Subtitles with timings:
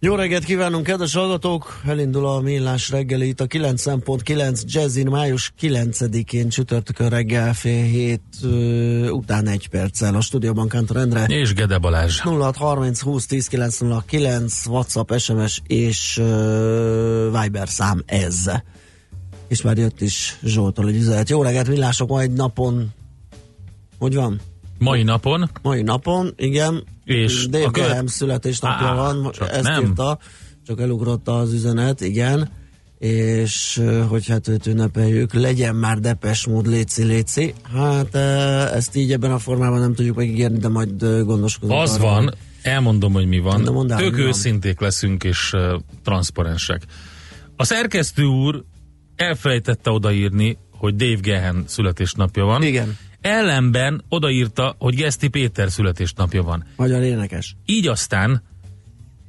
[0.00, 1.80] Jó reggelt kívánunk, kedves hallgatók!
[1.86, 9.08] Elindul a Millás reggeli itt a 9.9 Jazzin május 9-én csütörtökön reggel fél hét ö,
[9.08, 11.24] után egy perccel a stúdióban Kántor Endre.
[11.24, 12.20] És Gede Balázs.
[12.20, 18.50] 0630 20 10 909 WhatsApp, SMS és uh, Viber szám ez.
[19.48, 21.28] És már jött is Zsoltól egy üzenet.
[21.28, 22.92] Jó reggelt, millások, ma egy napon
[23.98, 24.40] hogy van?
[24.78, 26.84] Mai napon, Mai napon, igen.
[27.04, 29.82] És Dave a követ- Graham születésnapja Á, van, csak ezt nem.
[29.84, 30.18] írta,
[30.66, 32.50] csak elugrott az üzenet, igen.
[32.98, 37.54] És hogy hát őt ünnepeljük, legyen már depes mód, léci, léci.
[37.74, 38.14] Hát
[38.74, 41.80] ezt így ebben a formában nem tudjuk megígérni, de majd gondoskodunk.
[41.80, 43.64] az arra, van, elmondom, hogy mi van.
[43.64, 44.28] De mondd el, Tök mi van.
[44.28, 46.82] őszinték leszünk és uh, transzparensek.
[47.56, 48.64] A szerkesztő úr
[49.16, 52.62] elfelejtette odaírni, hogy Dave Gehen születésnapja van.
[52.62, 52.96] Igen.
[53.20, 56.64] Ellenben odaírta, hogy Geszti Péter születésnapja van.
[56.76, 57.56] Magyar énekes.
[57.66, 58.42] Így aztán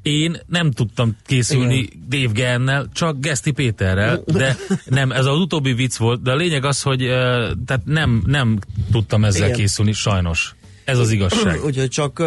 [0.02, 2.06] én nem tudtam készülni Igen.
[2.10, 6.66] Dave Gehennel, csak Geszti Péterrel, de nem, ez az utóbbi vicc volt, de a lényeg
[6.66, 7.00] az, hogy
[7.66, 8.60] tehát nem, nem
[8.92, 9.58] tudtam ezzel Igen.
[9.60, 10.56] készülni, sajnos.
[10.86, 11.60] Ez az igazság.
[11.66, 12.24] Úgyhogy csak,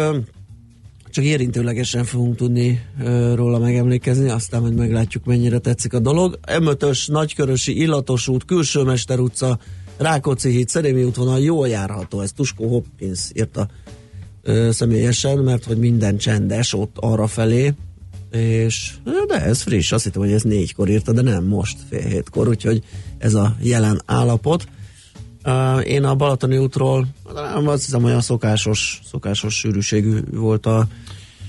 [1.09, 6.39] csak érintőlegesen fogunk tudni ö, róla megemlékezni, aztán majd meglátjuk, mennyire tetszik a dolog.
[6.47, 9.59] M5-ös, Nagykörösi, Illatos út, Külsőmester utca,
[9.97, 12.21] Rákóczi híd, Szerémi útvonal jól járható.
[12.21, 13.67] Ez Tuskó Hopkins írta
[14.41, 17.73] ö, személyesen, mert hogy minden csendes ott arra felé,
[18.31, 18.93] és
[19.27, 22.83] de ez friss, azt hittem, hogy ez négykor írta, de nem most, fél hétkor, úgyhogy
[23.17, 24.67] ez a jelen állapot.
[25.83, 30.87] Én a Balatoni útról nem azt hiszem olyan szokásos, szokásos sűrűségű volt a,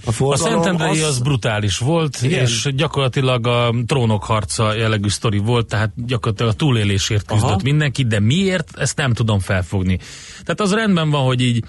[0.04, 0.62] a A forgalom.
[0.62, 2.40] Szentendrei az brutális volt, Igen?
[2.40, 7.60] és gyakorlatilag a trónok harca jellegű sztori volt, tehát gyakorlatilag a túlélésért küzdött Aha.
[7.62, 9.98] mindenki, de miért, ezt nem tudom felfogni.
[10.42, 11.64] Tehát az rendben van, hogy így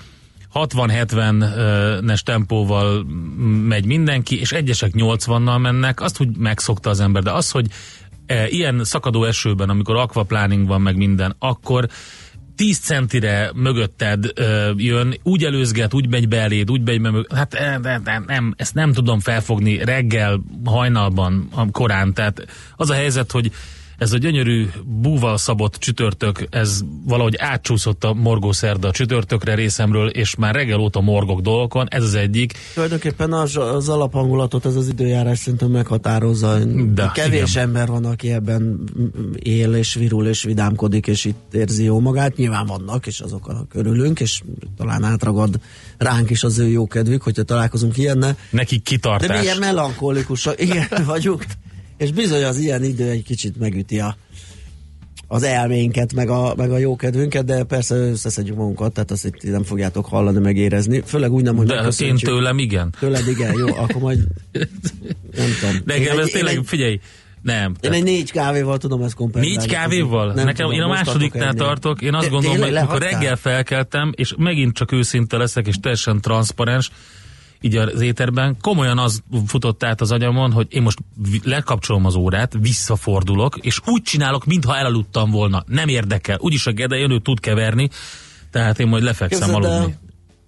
[0.53, 3.03] 60-70-es tempóval
[3.67, 7.67] megy mindenki, és egyesek 80-nal mennek, azt úgy megszokta az ember, de az, hogy
[8.25, 11.87] e, ilyen szakadó esőben, amikor aquaplaning van meg minden, akkor
[12.55, 17.33] 10 centire mögötted ö, jön, úgy előzget, úgy megy beléd, úgy megy be mög...
[17.33, 17.57] Hát
[18.03, 22.13] nem, nem, ezt nem tudom felfogni reggel, hajnalban, korán.
[22.13, 23.51] Tehát az a helyzet, hogy
[23.97, 30.55] ez a gyönyörű búval szabott csütörtök, ez valahogy átcsúszott a morgószerda csütörtökre részemről, és már
[30.55, 32.53] reggel óta morgok dolgokon, ez az egyik.
[32.73, 36.57] Tulajdonképpen az, az alaphangulatot ez az időjárás szerintem meghatározza.
[36.93, 37.63] De, Kevés igen.
[37.63, 38.83] ember van, aki ebben
[39.39, 42.35] él és virul és vidámkodik, és itt érzi jó magát.
[42.35, 44.41] Nyilván vannak, és azokkal körülünk, és
[44.77, 45.59] talán átragad
[45.97, 48.37] ránk is az ő jó kedvük, hogyha találkozunk ilyennel.
[48.49, 49.39] Nekik De kitartás.
[49.39, 51.45] milyen melankolikusok, igen, vagyunk.
[51.97, 54.17] És bizony az ilyen idő egy kicsit megüti a,
[55.27, 59.43] az elménket, meg a, meg a jó kedvünket, de persze összeszedjük magunkat, tehát azt itt
[59.43, 61.01] nem fogjátok hallani, megérezni.
[61.05, 62.93] Főleg úgy nem, hogy De hát én tőlem igen.
[62.99, 64.17] Tőled igen, jó, akkor majd
[64.51, 65.75] nem tudom.
[65.85, 66.99] Nekem ez tényleg, én egy, figyelj,
[67.41, 67.75] nem.
[67.81, 69.57] én egy négy kávéval tudom ezt kompenzálni.
[69.57, 70.25] Négy kávéval?
[70.25, 74.11] Nem Nekem, tudom, én a másodiknál tartok én azt Te- gondolom, hogy amikor reggel felkeltem,
[74.15, 76.91] és megint csak őszinte leszek, és teljesen transzparens,
[77.61, 80.97] így az éterben, komolyan az futott át az agyamon, hogy én most
[81.43, 85.63] lekapcsolom az órát, visszafordulok, és úgy csinálok, mintha elaludtam volna.
[85.67, 86.37] Nem érdekel.
[86.39, 87.89] Úgyis a Gede jön, ő tud keverni,
[88.51, 89.95] tehát én majd lefekszem Képzeld el, aludni.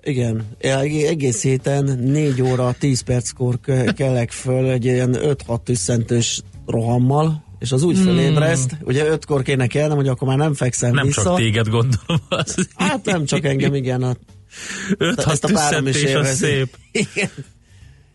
[0.04, 6.42] Igen, Eg- egész héten 4 óra 10 perckor ke- kelek föl egy ilyen 5-6 tüsszentős
[6.65, 11.06] rohammal, és az úgy fölébreszt, ugye 5-kor kéne kelnem, hogy akkor már nem fekszem Nem
[11.06, 11.24] vissza.
[11.24, 12.18] csak téged gondolom.
[12.30, 14.15] Az Hát nem csak engem, igen, a,
[14.97, 16.45] Öt, ezt a párom is élvezi.
[16.45, 16.77] szép.
[16.91, 17.29] Igen.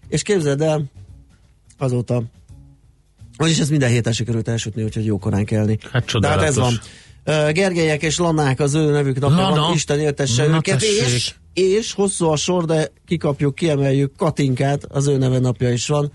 [0.08, 0.84] És képzeld el,
[1.78, 2.22] azóta
[3.36, 5.78] Vagyis ez minden héten sikerült elsütni, úgyhogy jó korán kelni.
[5.92, 6.80] Hát De hát ez van.
[7.24, 7.54] csodálatos.
[7.54, 11.00] Gergelyek és Lanák az ő nevük napja van, Isten éltesse Na, őket, tessék.
[11.14, 16.12] és, és hosszú a sor, de kikapjuk, kiemeljük Katinkát, az ő neve napja is van.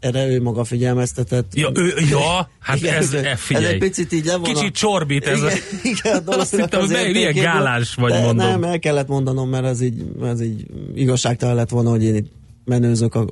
[0.00, 1.54] Erre ő maga figyelmeztetett.
[1.54, 3.66] Ja, ő, ja hát Igen, ez, ez- e, ez figyelj.
[3.66, 5.38] egy picit így le van a- Kicsit csorbít ez.
[5.38, 7.42] igen, a, igen, a Azt hittem, hogy milyen értékéből.
[7.42, 8.36] gálás vagy, mondom.
[8.36, 12.30] Nem, el kellett mondanom, mert ez így, ez így igazságtalan lett volna, hogy én itt
[12.64, 13.26] menőzök, a,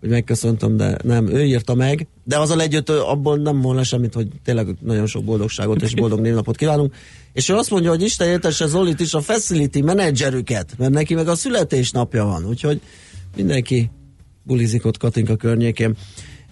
[0.00, 4.28] hogy megköszöntöm, de nem, ő írta meg, de azzal együtt abból nem volna semmit, hogy
[4.44, 6.94] tényleg nagyon sok boldogságot és boldog névnapot kívánunk.
[7.32, 11.28] És ő azt mondja, hogy Isten éltesse Zolit is a facility menedzserüket, mert neki meg
[11.28, 12.80] a születésnapja van, úgyhogy
[13.36, 13.90] mindenki
[14.42, 15.96] bulizik ott Katinka környékén.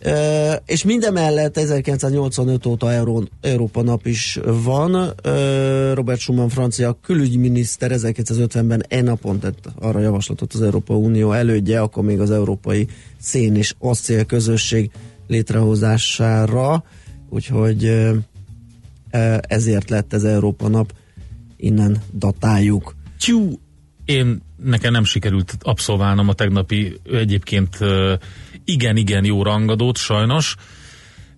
[0.05, 4.95] Uh, és mindemellett 1985 óta Euró, Európa nap is van.
[4.95, 11.81] Uh, Robert Schuman francia külügyminiszter 1950-ben e napon tett arra javaslatot az Európa Unió elődje,
[11.81, 12.87] akkor még az Európai
[13.19, 14.91] Szén és Acél közösség
[15.27, 16.85] létrehozására,
[17.31, 18.17] úgyhogy uh,
[19.41, 20.93] ezért lett ez Európa nap,
[21.57, 22.95] innen datáljuk.
[23.19, 23.59] Tyú,
[24.11, 27.79] én nekem nem sikerült abszolválnom a tegnapi egyébként
[28.65, 30.57] igen-igen jó rangadót, sajnos,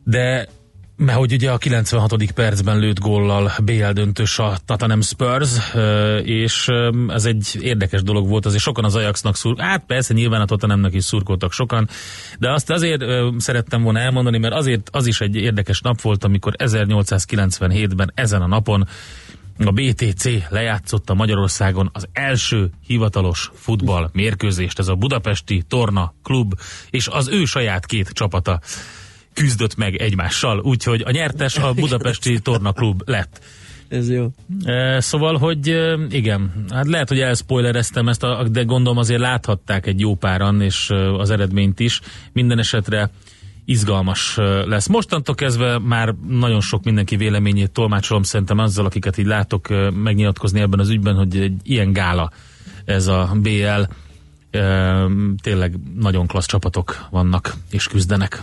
[0.05, 0.49] de
[0.97, 2.33] mert hogy ugye a 96.
[2.33, 5.51] percben lőtt góllal BL döntős a Tottenham Spurs,
[6.25, 6.67] és
[7.09, 10.95] ez egy érdekes dolog volt, azért sokan az Ajaxnak szur, hát persze nyilván a Tottenhamnek
[10.95, 11.89] is szurkoltak sokan,
[12.39, 13.03] de azt azért
[13.39, 18.47] szerettem volna elmondani, mert azért az is egy érdekes nap volt, amikor 1897-ben ezen a
[18.47, 18.89] napon
[19.67, 26.55] a BTC lejátszotta Magyarországon az első hivatalos futball mérkőzést, ez a Budapesti Torna Klub,
[26.91, 28.61] és az ő saját két csapata
[29.33, 33.41] küzdött meg egymással, úgyhogy a nyertes a Budapesti Torna Klub lett.
[33.89, 34.27] Ez jó.
[34.65, 40.01] E, Szóval, hogy e, igen, hát lehet, hogy elspoilereztem ezt, de gondolom azért láthatták egy
[40.01, 42.01] jó páran, és e, az eredményt is.
[42.33, 43.11] Minden esetre
[43.65, 44.37] izgalmas
[44.67, 44.87] lesz.
[44.89, 49.69] Mostantól kezdve már nagyon sok mindenki véleményét tolmácsolom szerintem azzal, akiket így látok
[50.03, 52.31] megnyilatkozni ebben az ügyben, hogy egy ilyen gála
[52.85, 53.83] ez a BL.
[55.43, 58.43] Tényleg nagyon klassz csapatok vannak és küzdenek.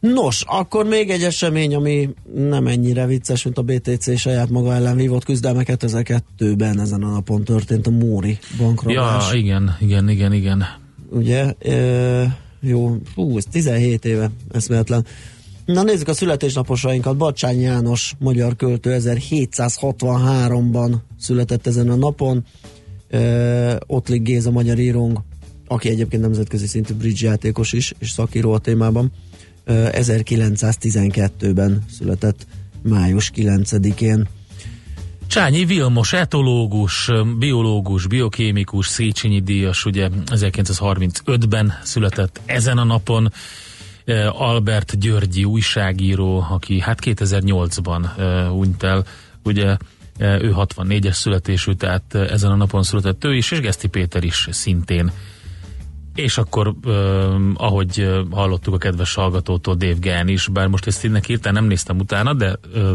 [0.00, 4.96] Nos, akkor még egy esemény, ami nem ennyire vicces, mint a BTC saját maga ellen
[4.96, 9.32] vívott küzdelme 2002-ben ezen a napon történt a Móri Ja, bankrabás.
[9.32, 10.64] igen, igen, igen, igen.
[11.10, 11.52] Ugye?
[11.58, 15.06] E, jó, hú, ez 17 éve, eszméletlen.
[15.64, 17.16] Na nézzük a születésnaposainkat.
[17.16, 22.44] Bacsány János, magyar költő 1763-ban született ezen a napon.
[23.08, 25.20] E, Ottlik Géza, magyar írónk,
[25.66, 29.12] aki egyébként nemzetközi szintű bridge játékos is, és szakíró a témában.
[29.64, 32.46] Ö, 1912-ben született
[32.82, 34.28] május 9-én.
[35.30, 43.32] Csányi Vilmos, etológus, biológus, biokémikus, Széchenyi díjas, ugye 1935-ben született ezen a napon.
[44.04, 49.04] Eh, Albert Györgyi újságíró, aki hát 2008-ban eh, hunyt el,
[49.42, 49.76] ugye
[50.16, 54.24] eh, ő 64-es születésű, tehát eh, ezen a napon született ő is, és Geszti Péter
[54.24, 55.12] is szintén.
[56.14, 56.94] És akkor, uh,
[57.54, 61.98] ahogy hallottuk a kedves hallgatótól, Dave Gann is, bár most ezt így hirtelen nem néztem
[61.98, 62.90] utána, de uh,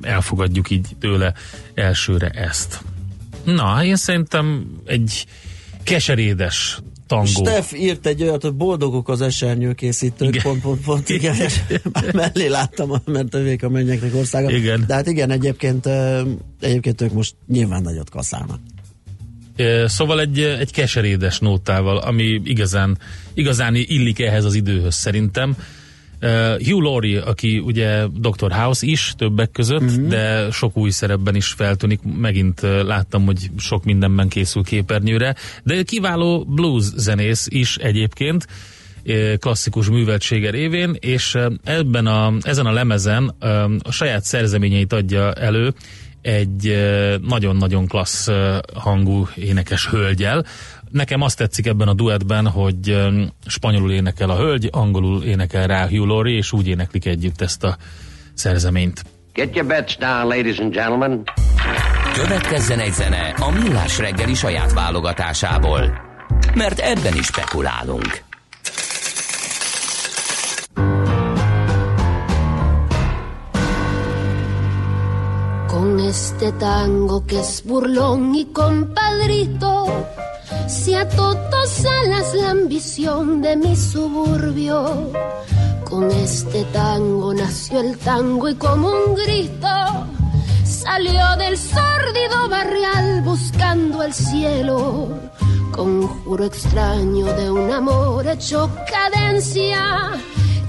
[0.00, 1.32] elfogadjuk így tőle
[1.74, 2.82] elsőre ezt.
[3.44, 5.26] Na, én szerintem egy
[5.82, 7.26] keserédes tangó.
[7.26, 10.42] Steff írt egy olyat, hogy boldogok az esernyő készítők, Igen.
[10.42, 11.60] pont, pont, pont, igen, és
[12.12, 14.50] mellé láttam, mert övék a mennyeknek országa.
[14.50, 14.84] Igen.
[14.86, 15.88] De hát igen, egyébként,
[16.60, 18.60] egyébként ők most nyilván nagyot kaszálnak.
[19.86, 22.98] Szóval egy, egy keserédes nótával, ami igazán,
[23.34, 25.56] igazán illik ehhez az időhöz szerintem.
[26.58, 28.52] Hugh Laurie, aki ugye Dr.
[28.52, 30.08] House is többek között, uh-huh.
[30.08, 32.00] de sok új szerepben is feltűnik.
[32.18, 38.46] Megint láttam, hogy sok mindenben készül képernyőre, de kiváló blues zenész is egyébként
[39.38, 43.28] klasszikus műveltsége révén, és ebben a, ezen a lemezen
[43.82, 45.74] a saját szerzeményeit adja elő,
[46.22, 46.76] egy
[47.22, 48.28] nagyon-nagyon klassz
[48.74, 50.44] hangú énekes hölgyel.
[50.90, 53.08] Nekem azt tetszik ebben a duettben, hogy
[53.46, 57.76] spanyolul énekel a hölgy, angolul énekel rá Hugh Laurie, és úgy éneklik együtt ezt a
[58.34, 59.04] szerzeményt.
[59.32, 61.22] Get your bets down, ladies and gentlemen.
[62.14, 66.00] Következzen egy zene a Millás reggeli saját válogatásából.
[66.54, 68.26] Mert ebben is spekulálunk.
[76.08, 79.86] Este tango que es burlón y compadrito,
[80.66, 85.12] si a todos alas la ambición de mi suburbio.
[85.84, 89.68] Con este tango nació el tango y como un grito
[90.64, 95.08] salió del sórdido barrial buscando el cielo.
[95.72, 100.12] Conjuro extraño de un amor hecho cadencia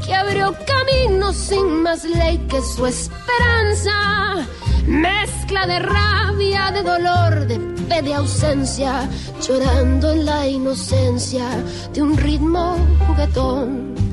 [0.10, 4.48] que abrió camino sin más ley que su esperanza.
[4.88, 9.08] Mezcla de rabia, de dolor, de fe, de ausencia,
[9.40, 11.46] llorando en la inocencia
[11.94, 12.76] de un ritmo
[13.06, 14.09] juguetón.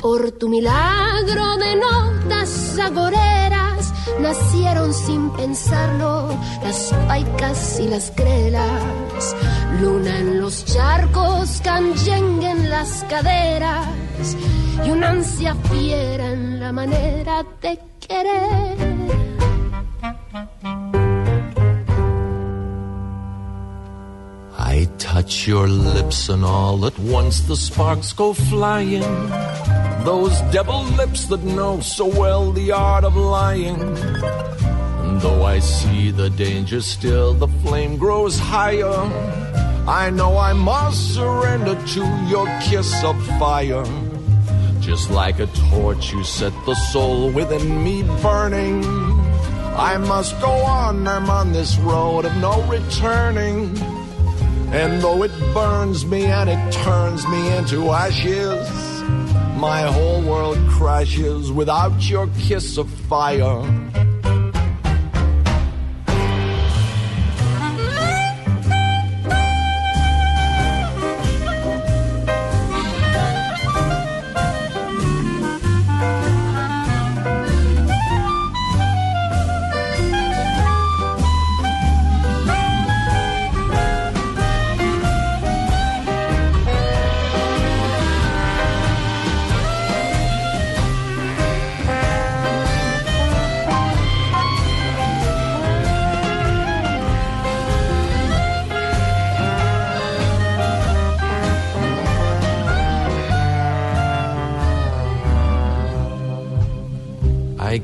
[0.00, 6.28] Por tu milagro de notas agoreras nacieron sin pensarlo
[6.62, 9.36] las paicas y las grelas.
[9.80, 14.36] Luna en los charcos, canyengue en las caderas
[14.84, 18.88] y una ansia fiera en la manera de querer.
[24.60, 29.02] I touch your lips and all at once the sparks go flying.
[30.08, 33.78] Those devil lips that know so well the art of lying.
[33.78, 39.04] And though I see the danger still, the flame grows higher.
[39.86, 43.84] I know I must surrender to your kiss of fire.
[44.80, 48.82] Just like a torch, you set the soul within me burning.
[49.76, 53.76] I must go on, I'm on this road of no returning.
[54.72, 58.87] And though it burns me and it turns me into ashes,
[59.58, 64.07] my whole world crashes without your kiss of fire.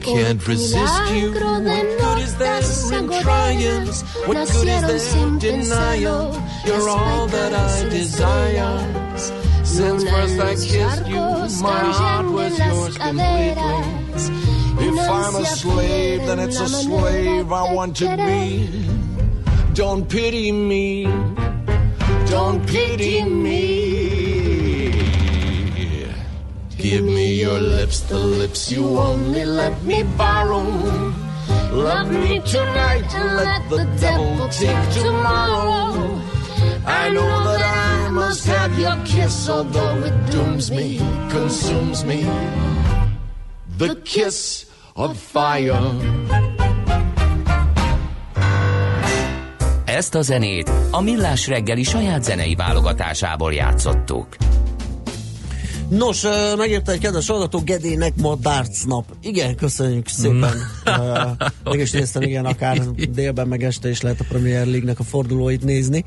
[0.04, 1.32] Can't resist you.
[1.32, 2.62] What good is there
[2.98, 3.58] in trying?
[3.58, 6.02] agoreras What good is there in denying?
[6.66, 9.14] You're all that I desire.
[9.64, 14.04] Since first I kissed you, my heart was yours completely.
[14.86, 18.68] If I'm a slave, then it's a slave I want to be.
[19.72, 21.04] Don't pity me.
[22.28, 23.83] Don't pity me.
[26.94, 30.62] Give me your lips, the lips you only let me borrow.
[31.72, 36.22] Love me tonight and let the devil take tomorrow.
[36.86, 42.30] I know that I must have your kiss, although it dooms me, consumes me.
[43.76, 45.82] The kiss of fire.
[49.84, 54.36] Ezt a zenét a Millás reggeli saját zenei válogatásából játszottuk.
[55.96, 56.22] Nos,
[56.56, 59.04] megírta egy kedves hallgató, Gedének ma darts nap.
[59.22, 60.56] Igen, köszönjük szépen.
[60.84, 61.22] Ö,
[61.64, 65.64] Meg is néztem, igen, akár délben meg este is lehet a Premier League-nek a fordulóit
[65.64, 66.04] nézni.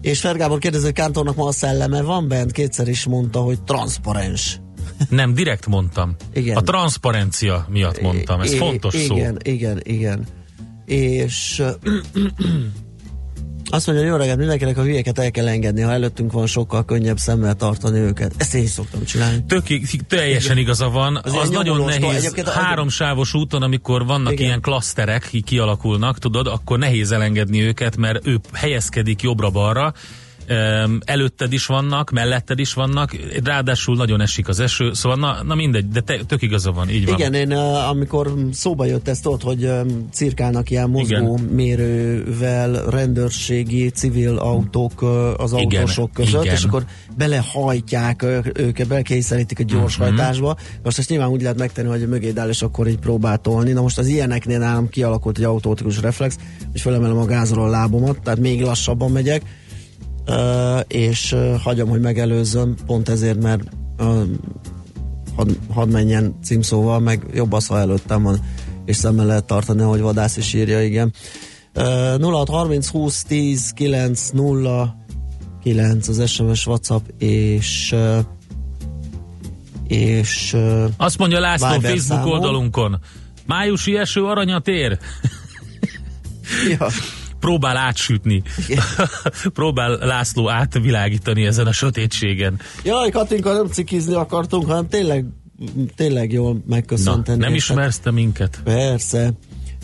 [0.00, 2.52] És Fergábor kérdező, hogy Kántornak ma a szelleme van bent?
[2.52, 4.60] Kétszer is mondta, hogy transzparens.
[5.08, 6.16] Nem, direkt mondtam.
[6.32, 6.56] Igen.
[6.56, 9.16] A transzparencia miatt mondtam, ez I- fontos szó.
[9.16, 10.26] igen, Igen, igen,
[10.84, 11.62] És
[13.70, 17.18] azt mondja, jó reggelt, mindenkinek a hülyéket el kell engedni, ha előttünk van, sokkal könnyebb
[17.18, 18.32] szemmel tartani őket.
[18.36, 19.44] Ezt én is szoktam csinálni.
[19.48, 19.62] Tök,
[20.08, 21.20] teljesen igaza van.
[21.22, 22.32] Az, ilyen nagyon nehéz.
[22.44, 24.44] a- Háromsávos úton, amikor vannak Igen.
[24.46, 29.94] ilyen klaszterek, ki kialakulnak, tudod, akkor nehéz elengedni őket, mert ő helyezkedik jobbra-balra,
[31.04, 35.88] előtted is vannak, melletted is vannak, ráadásul nagyon esik az eső, szóval na, na mindegy,
[35.88, 37.18] de te, tök igaza van, így van.
[37.18, 37.52] Igen, én
[37.88, 39.70] amikor szóba jött ezt ott, hogy
[40.12, 41.48] cirkálnak ilyen mozgó Igen.
[41.54, 45.02] mérővel rendőrségi, civil autók
[45.36, 46.54] az Igen, autósok között, igen.
[46.54, 46.84] és akkor
[47.16, 50.06] belehajtják őket, belekényszerítik a gyors Mhm.
[50.06, 50.56] hajtásba.
[50.82, 53.72] Most ezt nyilván úgy lehet megtenni, hogy mögéd áll, és akkor így próbál tolni.
[53.72, 56.36] Na most az ilyeneknél nálam kialakult egy automatikus reflex,
[56.72, 59.42] és felemelem a gázról a lábomat, tehát még lassabban megyek,
[60.86, 63.62] és hagyom, hogy megelőzzön, pont ezért, mert
[65.36, 68.40] hadd had menjen címszóval, meg jobb az, ha előttem van,
[68.84, 71.12] és szemmel lehet tartani, ahogy vadász is írja, igen.
[71.74, 74.96] Uh, 0630 20 10 9 0
[75.62, 77.94] 9 az SMS, WhatsApp és
[79.86, 80.56] és
[80.96, 82.30] Azt mondja László Viber Facebook számom.
[82.30, 83.00] oldalunkon.
[83.46, 84.98] Májusi eső aranyat ér.
[86.78, 86.86] ja,
[87.40, 88.42] Próbál átsütni.
[89.54, 92.60] Próbál László átvilágítani ezen a sötétségen.
[92.84, 95.24] Jaj, Katinka, nem cikizni akartunk, hanem tényleg
[95.96, 97.38] tényleg jól Na, megköszönteni.
[97.38, 98.60] nem ismersz te minket?
[98.64, 99.32] Persze.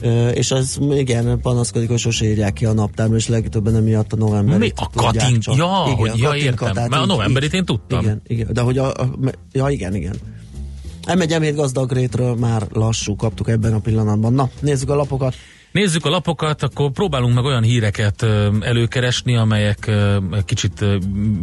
[0.01, 4.17] Ö, és az igen, panaszkodik, hogy sose írják ki a naptárba, és legtöbben emiatt a
[4.17, 4.59] novemberi.
[4.59, 4.73] Mi?
[4.77, 6.71] A Katin- Ja, hogy- ja, értem.
[6.75, 8.01] Mert a novemberit én tudtam.
[8.01, 9.09] Igen, igen, de hogy a, a
[9.53, 10.15] ja, igen, igen.
[11.07, 14.33] M1 gazdagrétről már lassú kaptuk ebben a pillanatban.
[14.33, 15.35] Na, nézzük a lapokat.
[15.77, 18.23] Nézzük a lapokat, akkor próbálunk meg olyan híreket
[18.61, 19.91] előkeresni, amelyek
[20.45, 20.85] kicsit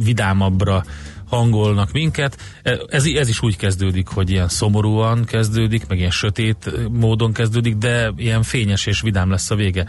[0.04, 0.84] vidámabbra
[1.28, 2.38] hangolnak minket.
[2.88, 8.14] Ez, ez is úgy kezdődik, hogy ilyen szomorúan kezdődik, meg ilyen sötét módon kezdődik, de
[8.16, 9.86] ilyen fényes és vidám lesz a vége.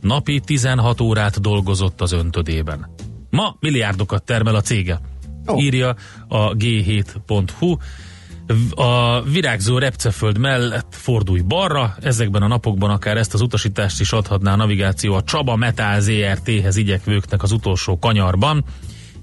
[0.00, 2.88] Napi 16 órát dolgozott az öntödében.
[3.30, 5.00] Ma milliárdokat termel a cége.
[5.46, 5.58] Ó.
[5.58, 5.96] Írja
[6.28, 7.76] a g7.hu.
[8.74, 14.52] A virágzó repceföld mellett fordulj balra, ezekben a napokban akár ezt az utasítást is adhatná
[14.52, 18.64] a navigáció a Csaba Metal ZRT-hez igyekvőknek az utolsó kanyarban,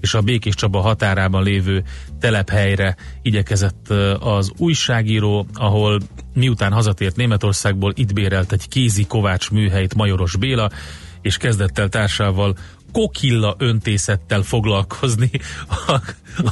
[0.00, 1.84] és a Békés Csaba határában lévő
[2.20, 3.88] telephelyre igyekezett
[4.20, 6.00] az újságíró, ahol
[6.34, 10.70] miután hazatért Németországból itt bérelt egy kézi kovács műhelyt Majoros Béla,
[11.22, 12.56] és kezdett el társával
[12.92, 15.30] kokilla öntészettel foglalkozni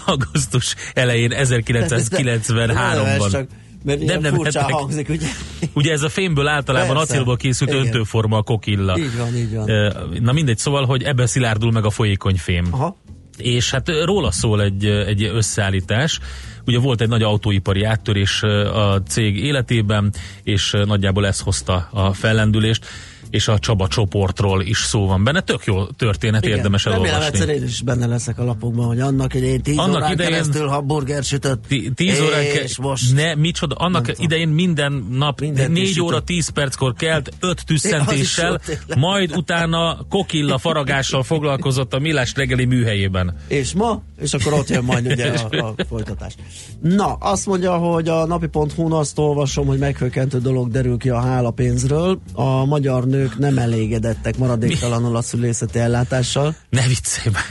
[0.07, 3.31] augusztus elején 1993-ban.
[3.31, 3.49] Csak,
[3.85, 5.27] mert Nem, nem, furcsa hangzik, ugye?
[5.75, 7.13] Ugye ez a fémből általában Persze.
[7.13, 7.85] acélból készült Igen.
[7.85, 8.99] öntőforma a kokilla.
[8.99, 9.93] Így van, így van.
[10.21, 12.67] Na mindegy, szóval, hogy ebben szilárdul meg a folyékony fém.
[12.71, 12.97] Aha.
[13.37, 16.21] És hát róla szól egy, egy összeállítás.
[16.67, 18.43] Ugye volt egy nagy autóipari áttörés
[18.73, 22.87] a cég életében, és nagyjából ez hozta a fellendülést,
[23.31, 25.41] és a Csaba csoportról is szó van benne.
[25.41, 26.57] Tök jó történet, Igen.
[26.57, 27.35] érdemes Remélem elolvasni.
[27.41, 30.67] egyszer én is benne leszek a lapokban, hogy annak idején 10 Annak órán idején- keresztül
[30.67, 35.77] hamburger sütött, Ti- Tíz órán és ke- most ne, micsoda, annak idején minden nap négy
[35.77, 36.27] is óra sütött.
[36.27, 38.61] tíz perckor kelt öt Az tüsszentéssel,
[38.97, 43.37] majd utána kokilla faragással foglalkozott a Millás reggeli műhelyében.
[43.49, 46.35] és ma, és akkor ott jön majd ugye a, a folytatás.
[46.83, 52.21] Na, azt mondja, hogy a napi.hu-n azt olvasom, hogy meghökkentő dolog derül ki a hálapénzről.
[52.33, 56.55] A magyar nők nem elégedettek maradéktalanul a szülészeti ellátással.
[56.71, 57.45] Ne viccelj már.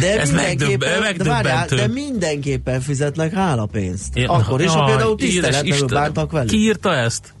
[0.00, 4.16] De Ez mindenképpen, megdöbb- várjál, de mindenképpen fizetnek hálapénzt.
[4.16, 6.50] Én- Akkor is, ha például tiszteletlenül bántak velük.
[6.50, 7.34] Ki írta ezt?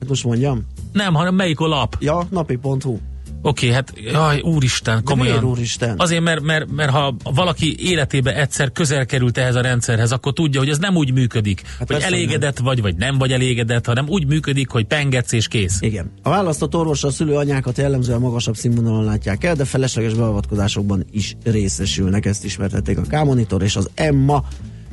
[0.00, 0.66] Hát most mondjam.
[0.92, 1.96] Nem, hanem melyik a lap?
[2.00, 2.98] Ja, napi.hu.
[3.42, 5.32] Oké, hát jaj, úristen, komolyan.
[5.32, 5.94] miért, úristen?
[5.98, 10.60] Azért, mert, mert, mert ha valaki életébe egyszer közel került ehhez a rendszerhez, akkor tudja,
[10.60, 14.26] hogy ez nem úgy működik, hát hogy elégedett vagy, vagy nem vagy elégedett, hanem úgy
[14.26, 15.78] működik, hogy pengetsz és kész.
[15.80, 16.10] Igen.
[16.22, 21.36] A választott orvosra a szülő anyákat jellemzően magasabb színvonalon látják el, de felesleges beavatkozásokban is
[21.44, 22.26] részesülnek.
[22.26, 24.44] Ezt ismertették a K-Monitor és az Emma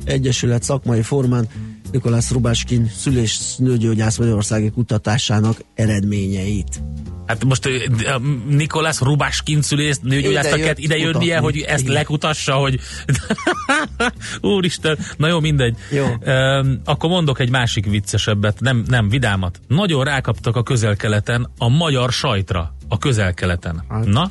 [0.04, 1.48] Egyesület szakmai formán
[1.94, 6.82] Nikolász Rubáskin szülés nőgyógyász Magyarországi kutatásának eredményeit.
[7.26, 7.68] Hát most
[8.48, 11.42] Nikolász Rubáskin szülész nőgyógyásznak Ide kellett ide jönnie, kutatni.
[11.44, 11.94] hogy ezt Igen.
[11.94, 12.80] lekutassa, hogy
[14.40, 15.76] úristen, na jó, mindegy.
[15.90, 16.06] Jó.
[16.20, 19.60] Öm, akkor mondok egy másik viccesebbet, nem, nem vidámat.
[19.68, 23.84] Nagyon rákaptak a közelkeleten a magyar sajtra, a közelkeleten.
[23.88, 24.04] Hát.
[24.06, 24.30] Na,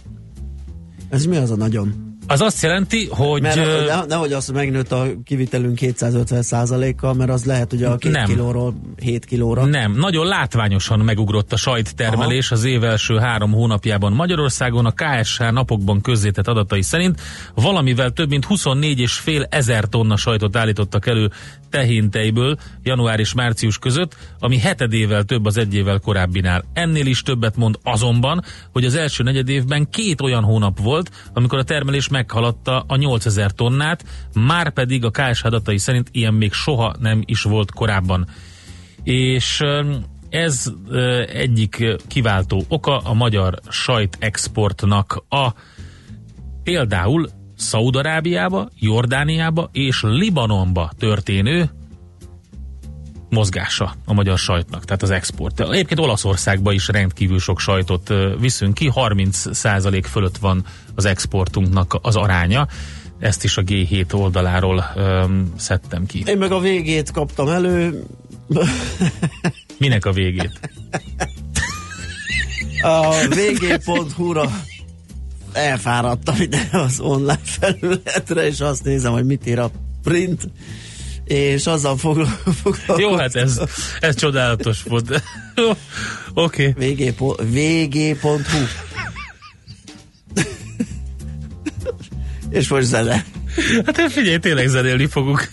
[1.09, 2.12] Ez mi az a nagyon?
[2.27, 3.41] Az azt jelenti, hogy...
[3.41, 7.97] Mert ö, ne, nehogy azt megnőtt a kivitelünk 250 kal mert az lehet ugye a
[7.97, 8.25] 2 Nem.
[8.25, 9.65] kilóról 7 kilóra.
[9.65, 14.85] Nem, nagyon látványosan megugrott a sajttermelés az év első három hónapjában Magyarországon.
[14.85, 17.21] A KSH napokban közzétett adatai szerint
[17.55, 21.31] valamivel több mint 24,5 ezer tonna sajtot állítottak elő
[21.69, 26.63] tehintejből január és március között, ami hetedével több az egy évvel korábbinál.
[26.73, 31.57] Ennél is többet mond azonban, hogy az első negyed évben két olyan hónap volt, amikor
[31.59, 36.95] a termelés meghaladta a 8000 tonnát, már pedig a KSH adatai szerint ilyen még soha
[36.99, 38.27] nem is volt korábban
[39.03, 39.63] és
[40.29, 40.71] ez
[41.27, 45.49] egyik kiváltó oka a magyar sajtexportnak a
[46.63, 51.69] például Szaudarábiába, Jordániába és Libanonba történő
[53.29, 55.59] mozgása a magyar sajtnak, tehát az export.
[55.59, 60.65] Egyébként Olaszországba is rendkívül sok sajtot viszünk ki, 30% fölött van
[60.95, 62.67] az exportunknak az aránya.
[63.19, 66.23] Ezt is a G7 oldaláról öm, szedtem ki.
[66.25, 68.03] Én meg a végét kaptam elő,
[69.77, 70.59] Minek a végét?
[72.81, 74.51] a vg.hu-ra
[75.53, 79.71] elfáradtam ide az online felületre, és azt nézem, hogy mit ír a
[80.03, 80.41] print,
[81.25, 82.27] és azzal fogla-
[82.61, 82.99] foglalkoztam.
[82.99, 83.61] Jó, hát ez,
[83.99, 85.23] ez csodálatos volt.
[86.33, 86.67] Oké.
[86.67, 86.93] Okay.
[86.93, 88.63] VG vg.hu
[92.53, 93.25] És most zene.
[93.85, 95.49] Hát figyelj, tényleg zenélni fogunk.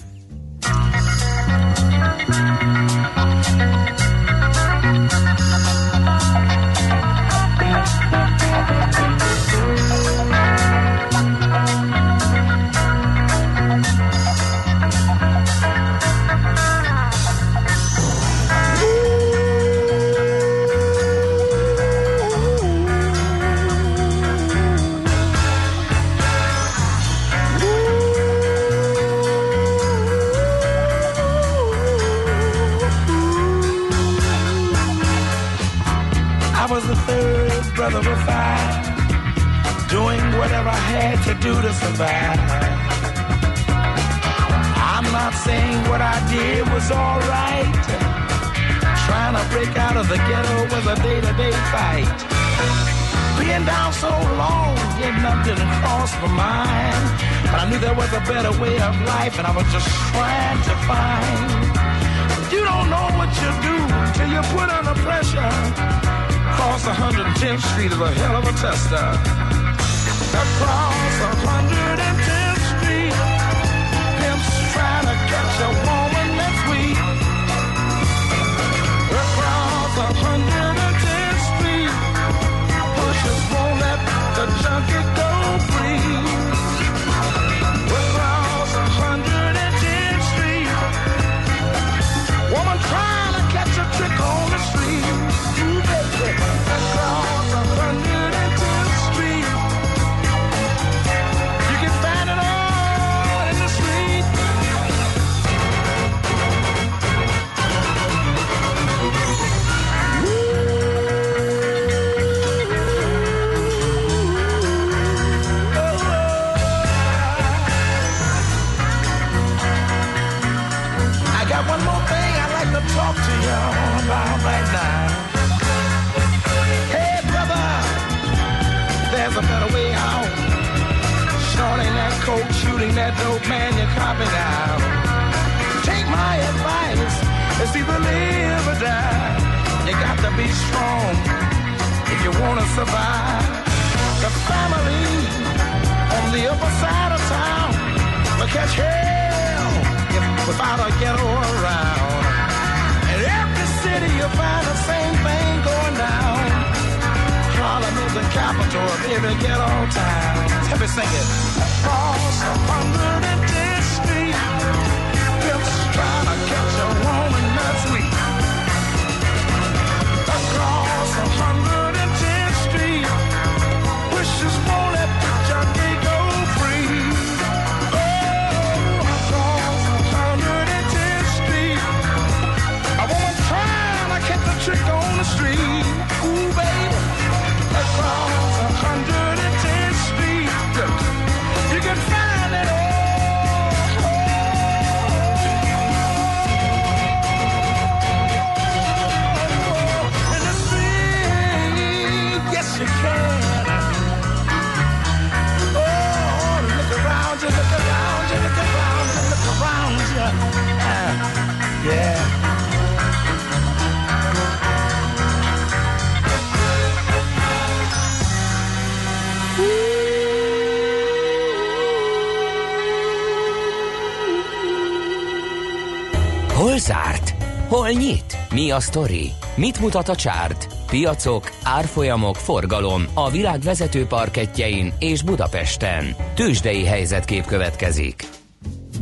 [228.80, 229.30] Sztori?
[229.56, 230.66] Mit mutat a csárt?
[230.86, 236.16] Piacok, árfolyamok, forgalom a világ vezető parketjein és Budapesten.
[236.34, 238.28] Tősdei helyzetkép következik.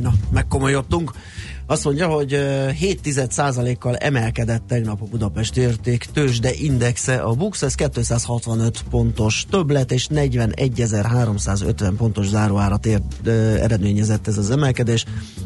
[0.02, 1.12] Na, megkomolyodtunk.
[1.70, 7.62] Azt mondja, hogy ö, 7 kal emelkedett tegnap a Budapest érték tőzsde indexe, a Bux,
[7.62, 13.00] ez 265 pontos többlet és 41.350 pontos záróárat ér,
[13.60, 15.04] eredményezett ez az emelkedés.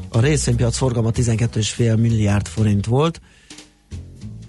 [0.09, 3.21] A részvénypiac forgalma 12,5 milliárd forint volt,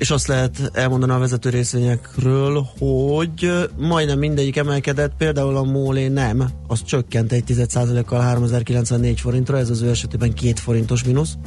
[0.03, 6.49] és azt lehet elmondani a vezető részvényekről, hogy majdnem mindegyik emelkedett, például a Mólé nem,
[6.67, 11.37] az csökkent egy 10%-kal 3094 forintra, ez az ő esetében 2 forintos mínusz,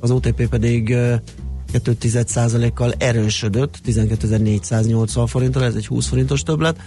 [0.00, 1.14] az OTP pedig ö,
[1.72, 6.80] 2,1%-kal erősödött, 12.480 forintra, ez egy 20 forintos többlet.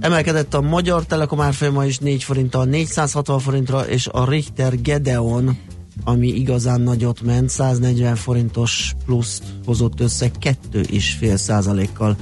[0.00, 5.58] Emelkedett a Magyar Telekom árfolyama is 4 forinttal, 460 forintra, és a Richter Gedeon,
[6.04, 12.16] ami igazán nagyot ment, 140 forintos pluszt hozott össze, 2,5 százalékkal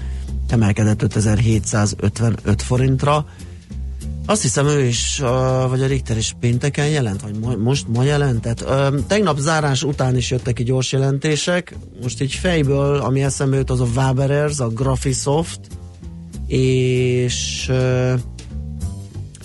[0.48, 3.26] emelkedett 5755 forintra.
[4.26, 5.18] Azt hiszem ő is,
[5.68, 8.64] vagy a Richter is pénteken jelent, vagy mo- most ma jelentett.
[9.06, 13.80] Tegnap zárás után is jöttek ki gyors jelentések, most így fejből, ami eszembe jut, az
[13.80, 15.60] a Waberers, a Graphisoft,
[16.46, 17.70] és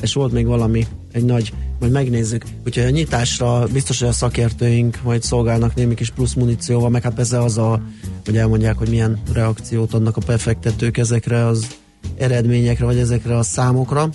[0.02, 2.44] és volt még valami, egy nagy, majd megnézzük.
[2.66, 7.14] Úgyhogy a nyitásra biztos, hogy a szakértőink majd szolgálnak némi kis plusz munícióval, meg hát
[7.14, 7.82] persze az a,
[8.26, 11.68] hogy elmondják, hogy milyen reakciót adnak a befektetők ezekre az
[12.18, 14.10] eredményekre, vagy ezekre a számokra.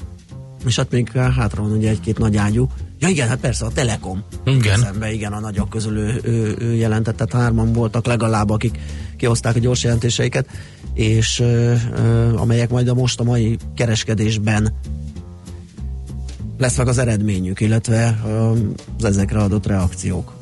[0.66, 4.24] És hát még hátra van ugye egy-két nagy ágyú, Ja igen, hát persze a Telekom.
[4.44, 4.78] Igen.
[4.78, 8.78] Szembe, igen, a nagyok közül ő, ő, ő jelentett, tehát hárman voltak legalább, akik
[9.16, 10.48] kihozták a gyors jelentéseiket,
[10.94, 14.72] és ö, ö, amelyek majd a most a mai kereskedésben
[16.58, 18.52] lesz meg az eredményük, illetve ö,
[18.98, 20.32] az ezekre adott reakciók.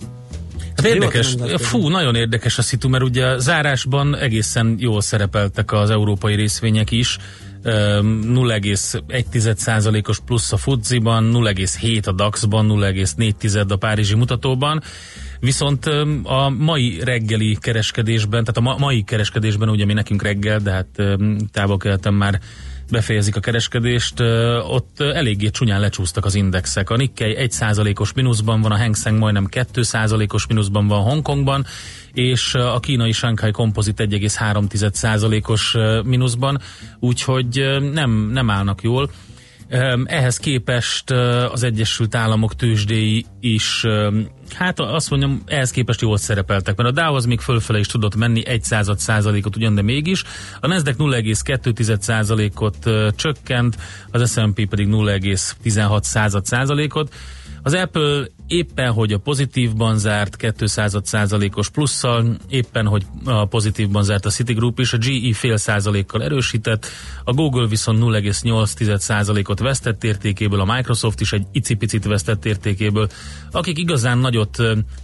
[0.76, 5.90] Hát érdekes, fú, nagyon érdekes a szitu, mert ugye a zárásban egészen jól szerepeltek az
[5.90, 7.18] európai részvények is,
[7.66, 14.82] Öm, 0,1%-os plusz a FUTZI-ban, 0,7 a DAX-ban, 0,4 a Párizsi mutatóban.
[15.40, 15.86] Viszont
[16.22, 20.86] a mai reggeli kereskedésben, tehát a ma- mai kereskedésben, ugye mi nekünk reggel, de hát
[21.52, 21.78] távol
[22.10, 22.40] már
[22.90, 24.20] befejezik a kereskedést,
[24.68, 26.90] ott eléggé csúnyán lecsúsztak az indexek.
[26.90, 31.66] A Nikkei 1%-os mínuszban van, a Hang Seng majdnem 2%-os mínuszban van Hongkongban,
[32.12, 36.60] és a kínai Shanghai Composite 1,3%-os ö, mínuszban,
[37.00, 39.10] úgyhogy nem, nem állnak jól.
[40.04, 41.10] Ehhez képest
[41.50, 43.84] az Egyesült Államok tőzsdéi is,
[44.54, 48.16] hát azt mondjam, ehhez képest jól szerepeltek, mert a Dow az még fölfele is tudott
[48.16, 50.24] menni egy század százalékot ugyan, de mégis.
[50.60, 53.76] A Nasdaq 0,2 százalékot csökkent,
[54.10, 57.14] az S&P pedig 0,16 század százalékot.
[57.66, 64.26] Az Apple éppen, hogy a pozitívban zárt 200 százalékos plusszal, éppen, hogy a pozitívban zárt
[64.26, 66.86] a Citigroup is, a GE fél százalékkal erősített,
[67.24, 73.08] a Google viszont 0,8 százalékot vesztett értékéből, a Microsoft is egy icipicit vesztett értékéből.
[73.50, 74.56] Akik igazán nagyot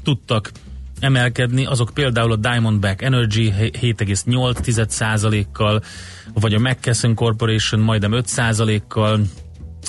[0.02, 0.50] tudtak
[0.98, 5.82] emelkedni, azok például a Diamondback Energy 7,8 százalékkal,
[6.34, 9.20] vagy a McKesson Corporation majdnem 5 százalékkal,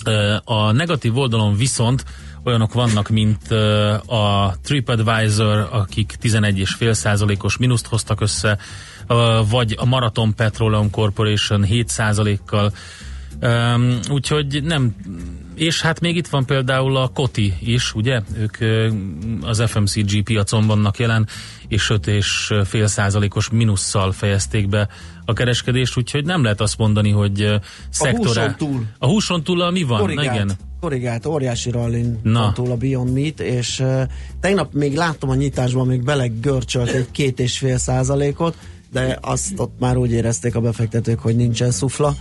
[0.06, 2.06] Ö, A negatív oldalon viszont
[2.44, 3.52] olyanok vannak, mint
[4.06, 8.58] a TripAdvisor, akik 11,5 százalékos mínuszt hoztak össze,
[9.50, 12.74] vagy a Marathon Petroleum Corporation 7 százalékkal.
[13.42, 14.96] Um, úgyhogy nem,
[15.56, 18.22] és hát még itt van például a Koti is, ugye?
[18.38, 18.58] Ők
[19.42, 21.28] az FMCG piacon vannak jelen,
[21.68, 24.88] és 5,5 százalékos mínusszal fejezték be
[25.26, 27.56] a kereskedést, úgyhogy nem lehet azt mondani, hogy ö,
[27.90, 28.26] szektorál.
[28.26, 28.86] húson túl.
[28.98, 29.98] A húson túl a mi van?
[29.98, 30.52] Na korrigált, igen.
[30.80, 32.52] korrigált, óriási rallin Na.
[32.54, 34.02] túl a Beyond Meat, és uh,
[34.40, 38.56] tegnap még láttam a nyitásban, még belegörcsölt egy két és fél százalékot,
[38.92, 42.16] de azt ott már úgy érezték a befektetők, hogy nincsen szufla,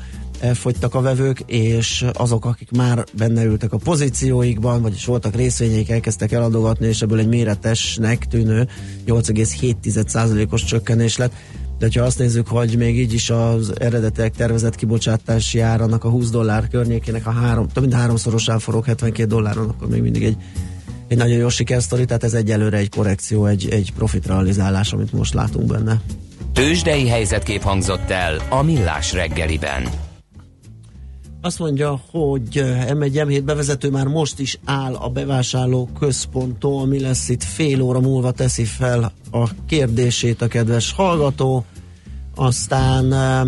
[0.54, 6.32] fogytak a vevők, és azok, akik már benne ültek a pozícióikban, vagyis voltak részvényeik, elkezdtek
[6.32, 8.68] eladogatni, és ebből egy méretesnek tűnő
[9.06, 11.32] 8,7%-os csökkenés lett.
[11.80, 16.30] De ha azt nézzük, hogy még így is az eredetek tervezett kibocsátási árának a 20
[16.30, 20.36] dollár környékének a három, több mint háromszorosán forog 72 dolláron, akkor még mindig egy,
[21.08, 25.34] egy nagyon jó sikersztori, tehát ez egyelőre egy korrekció, egy, egy profit realizálás, amit most
[25.34, 26.00] látunk benne.
[26.52, 30.09] Tőzsdei helyzetkép hangzott el a Millás reggeliben.
[31.42, 37.00] Azt mondja, hogy eh, M1 M7 bevezető már most is áll a bevásárló központtól, mi
[37.00, 41.64] lesz itt fél óra múlva teszi fel a kérdését a kedves hallgató.
[42.34, 43.42] Aztán eh,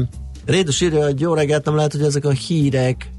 [0.44, 3.11] Rédus írja, hogy jó reggelt, nem lehet, hogy ezek a hírek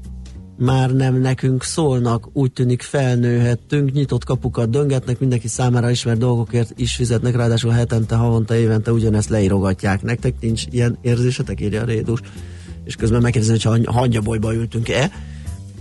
[0.56, 6.94] már nem nekünk szólnak, úgy tűnik felnőhettünk, nyitott kapukat döngetnek, mindenki számára ismert dolgokért is
[6.94, 10.02] fizetnek, ráadásul hetente, havonta, évente ugyanezt leírogatják.
[10.02, 12.20] Nektek nincs ilyen érzésetek, írja a Rédus
[12.84, 15.10] és közben megkérdezem, hogy ha hangyabolyba ültünk-e.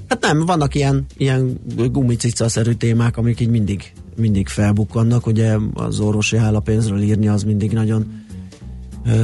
[0.07, 1.59] Hát nem, vannak ilyen, ilyen
[1.91, 5.25] gumicica-szerű témák, amik így mindig, mindig felbukkannak.
[5.25, 8.21] Ugye az orvosi állapénzről írni az mindig nagyon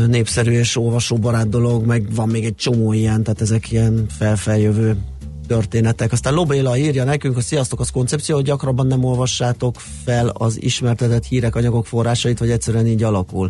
[0.08, 4.98] népszerű és olvasóbarát dolog, meg van még egy csomó ilyen, tehát ezek ilyen felfeljövő
[5.48, 6.12] történetek.
[6.12, 11.26] Aztán Lobéla írja nekünk, hogy sziasztok, az koncepció, hogy gyakrabban nem olvassátok fel az ismertetett
[11.26, 13.50] hírek, anyagok forrásait, vagy egyszerűen így alakul.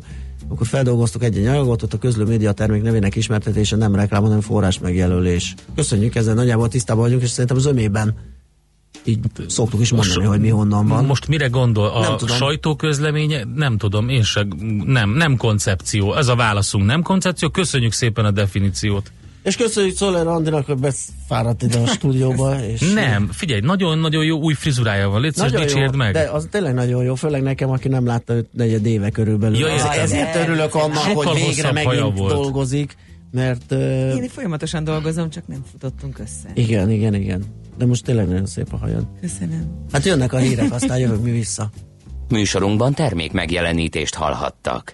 [0.49, 4.79] Akkor feldolgoztuk egy-egy anyagot, ott a közlő média termék nevének ismertetése nem reklám, hanem forrás
[4.79, 5.53] megjelölés.
[5.75, 8.15] Köszönjük, ezzel nagyjából tisztában vagyunk, és szerintem az ömében
[9.03, 11.05] így szoktuk is mondani, hogy mi honnan van.
[11.05, 11.99] Most mire gondol?
[12.01, 12.35] Nem A tudom.
[12.35, 13.43] sajtóközleménye?
[13.55, 14.47] Nem tudom, én se,
[14.85, 16.15] nem, nem koncepció.
[16.15, 17.49] Ez a válaszunk, nem koncepció.
[17.49, 19.11] Köszönjük szépen a definíciót.
[19.43, 22.55] És köszönjük Szoller Andinak, hogy beszfáradt ide a stúdióba.
[22.73, 25.21] És Nem, figyelj, nagyon-nagyon jó új frizurája van.
[25.21, 26.13] Légy Nagyon dicsérd jó, meg.
[26.13, 29.57] de az tényleg nagyon jó, főleg nekem, aki nem látta őt negyed éve körülbelül.
[29.57, 29.99] Ja, Ja, értem.
[29.99, 32.33] ezért örülök annak, Sokkal hogy végre megint volt.
[32.33, 32.95] dolgozik,
[33.31, 33.79] mert uh,
[34.15, 36.49] Én folyamatosan dolgozom, csak nem futottunk össze.
[36.53, 37.43] igen, igen, igen.
[37.77, 39.07] De most tényleg nagyon szép a hajad.
[39.21, 39.85] Köszönöm.
[39.91, 41.69] Hát jönnek a hírek, aztán jövök mi vissza.
[42.29, 44.93] Műsorunkban termék megjelenítést hallhattak.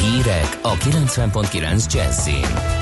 [0.00, 2.80] Hírek a 90.9 Jazzin.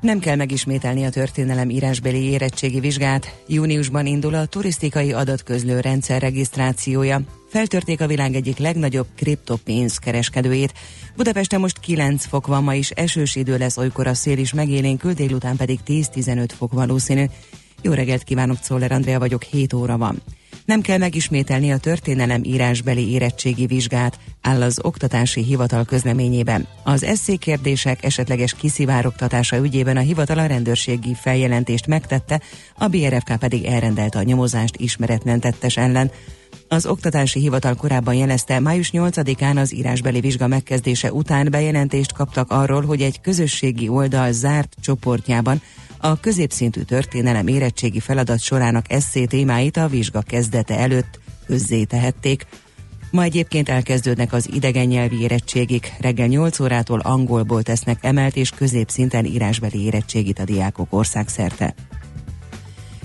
[0.00, 3.42] Nem kell megismételni a történelem írásbeli érettségi vizsgát.
[3.46, 7.20] Júniusban indul a turisztikai adatközlő rendszer regisztrációja.
[7.48, 10.72] Feltörték a világ egyik legnagyobb kriptopénz kereskedőjét.
[11.16, 15.12] Budapesten most 9 fok van, ma is esős idő lesz, olykor a szél is megélénkül,
[15.12, 17.24] délután pedig 10-15 fok valószínű.
[17.82, 20.22] Jó reggelt kívánok, Czoller Andrea vagyok, 7 óra van.
[20.64, 26.66] Nem kell megismételni a történelem írásbeli érettségi vizsgát, áll az Oktatási Hivatal közleményében.
[26.82, 32.40] Az eszé kérdések esetleges kiszivárogtatása ügyében a hivatal a rendőrségi feljelentést megtette,
[32.78, 36.10] a BRFK pedig elrendelte a nyomozást ismeretlen tettes ellen.
[36.68, 42.82] Az Oktatási Hivatal korábban jelezte, május 8-án az írásbeli vizsga megkezdése után bejelentést kaptak arról,
[42.84, 45.62] hogy egy közösségi oldal zárt csoportjában
[46.04, 52.46] a középszintű történelem érettségi feladat sorának eszé témáit a vizsga kezdete előtt közzétehették.
[53.10, 55.92] Ma egyébként elkezdődnek az idegen nyelvi érettségik.
[56.00, 61.74] Reggel 8 órától angolból tesznek emelt és középszinten írásbeli érettségit a diákok országszerte.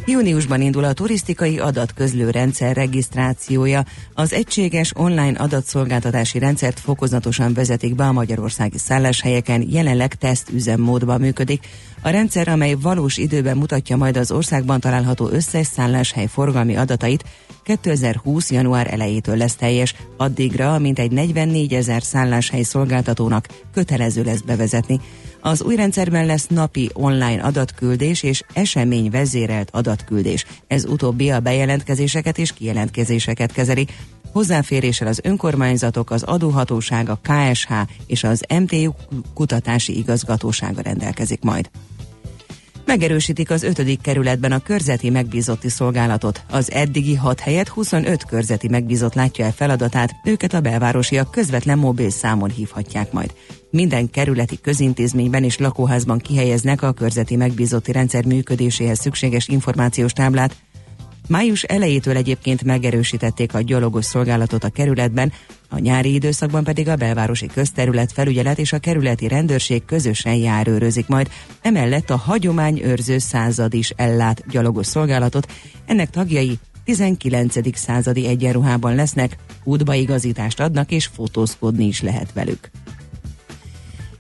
[0.09, 3.85] Júniusban indul a turisztikai adatközlő rendszer regisztrációja.
[4.13, 11.67] Az egységes online adatszolgáltatási rendszert fokozatosan vezetik be a magyarországi szálláshelyeken, jelenleg teszt üzemmódban működik.
[12.01, 17.23] A rendszer, amely valós időben mutatja majd az országban található összes szálláshely forgalmi adatait,
[17.63, 18.51] 2020.
[18.51, 24.99] január elejétől lesz teljes, addigra mintegy 44 ezer szálláshely szolgáltatónak kötelező lesz bevezetni.
[25.41, 30.45] Az új rendszerben lesz napi online adatküldés és esemény vezérelt adatküldés.
[30.67, 33.88] Ez utóbbi a bejelentkezéseket és kijelentkezéseket kezeli.
[34.32, 37.71] Hozzáféréssel az önkormányzatok, az adóhatóság, a KSH
[38.08, 38.91] és az MTU
[39.34, 41.69] kutatási igazgatósága rendelkezik majd.
[42.88, 44.02] Megerősítik az 5.
[44.02, 46.43] kerületben a körzeti megbízotti szolgálatot.
[46.50, 52.10] Az eddigi 6 helyet 25 körzeti megbízott látja el feladatát, őket a belvárosiak közvetlen mobil
[52.10, 53.34] számon hívhatják majd.
[53.69, 60.56] Minden kerületi közintézményben és lakóházban kihelyeznek a körzeti megbízotti rendszer működéséhez szükséges információs táblát,
[61.28, 65.34] Május elejétől egyébként megerősítették a gyalogos szolgálatot a kerületben,
[65.69, 71.30] a nyári időszakban pedig a belvárosi közterület felügyelet és a kerületi rendőrség közösen járőrözik majd.
[71.62, 75.51] Emellett a hagyományőrző század is ellát gyalogos szolgálatot,
[75.86, 77.77] ennek tagjai 19.
[77.77, 82.69] századi egyenruhában lesznek, útbaigazítást adnak és fotózkodni is lehet velük.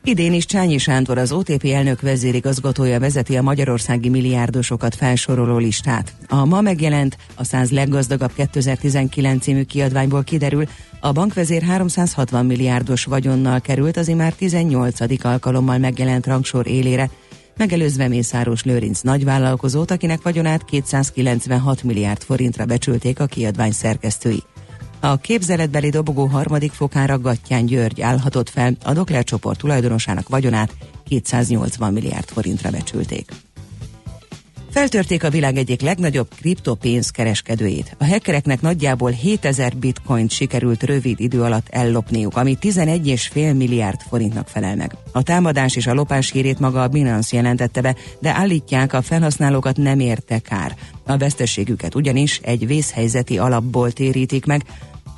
[0.07, 6.15] Idén is Csányi Sándor, az OTP elnök vezérigazgatója vezeti a magyarországi milliárdosokat felsoroló listát.
[6.27, 10.67] A ma megjelent, a 100 leggazdagabb 2019 című kiadványból kiderül,
[10.99, 15.25] a bankvezér 360 milliárdos vagyonnal került az imár 18.
[15.25, 17.09] alkalommal megjelent rangsor élére,
[17.57, 24.43] megelőzve Mészáros Lőrinc nagyvállalkozót, akinek vagyonát 296 milliárd forintra becsülték a kiadvány szerkesztői.
[25.07, 30.73] A képzeletbeli dobogó harmadik fokára Gattyán György állhatott fel, a Dokler csoport tulajdonosának vagyonát
[31.07, 33.31] 280 milliárd forintra becsülték.
[34.69, 37.95] Feltörték a világ egyik legnagyobb kriptopénzkereskedőjét.
[37.97, 44.75] A hackereknek nagyjából 7000 bitcoint sikerült rövid idő alatt ellopniuk, ami 11,5 milliárd forintnak felel
[44.75, 44.95] meg.
[45.11, 49.77] A támadás és a lopás hírét maga a Binance jelentette be, de állítják a felhasználókat
[49.77, 50.75] nem érte kár.
[51.05, 54.63] A veszteségüket ugyanis egy vészhelyzeti alapból térítik meg,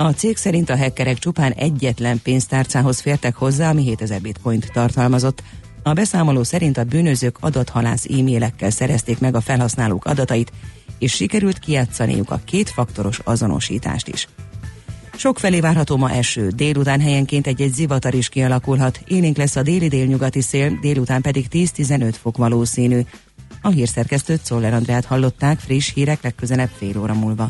[0.01, 5.43] a cég szerint a hackerek csupán egyetlen pénztárcához fértek hozzá, ami 7000 bitcoint tartalmazott.
[5.83, 10.51] A beszámoló szerint a bűnözők adathalász e-mailekkel szerezték meg a felhasználók adatait,
[10.99, 14.27] és sikerült kijátszaniuk a kétfaktoros azonosítást is.
[15.15, 19.87] Sok felé várható ma eső, délután helyenként egy-egy zivatar is kialakulhat, élénk lesz a déli
[19.87, 23.01] délnyugati szél, délután pedig 10-15 fok valószínű.
[23.61, 27.49] A hírszerkesztőt Szoller Andrát hallották, friss hírek legközelebb fél óra múlva.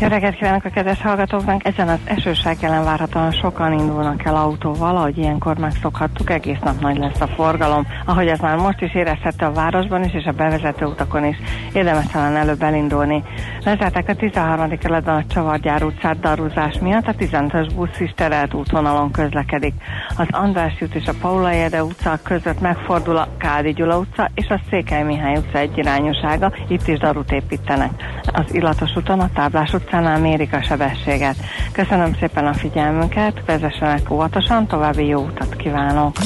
[0.00, 1.66] Jó reggelt kívánok a kedves hallgatóknak!
[1.66, 6.98] Ezen az esőság jelen várhatóan sokan indulnak el autóval, ahogy ilyenkor megszokhattuk, egész nap nagy
[6.98, 7.86] lesz a forgalom.
[8.06, 11.36] Ahogy ez már most is érezhető a városban is, és a bevezető utakon is.
[11.72, 13.22] Érdemes talán előbb elindulni.
[13.64, 14.78] Lezárták a 13.
[14.78, 19.74] keletben a Csavargyár utcát darúzás miatt, a 15-ös busz is terelt útvonalon közlekedik.
[20.16, 24.46] Az András út és a Paula Jede utca között megfordul a Kádi Gyula utca és
[24.48, 27.90] a Székely Mihály utca egyirányúsága, itt is darút építenek.
[28.32, 31.36] Az Illatos úton a Táblás utcánál mérik a sebességet.
[31.72, 36.16] Köszönöm szépen a figyelmünket, vezessenek óvatosan, további jó utat kívánok!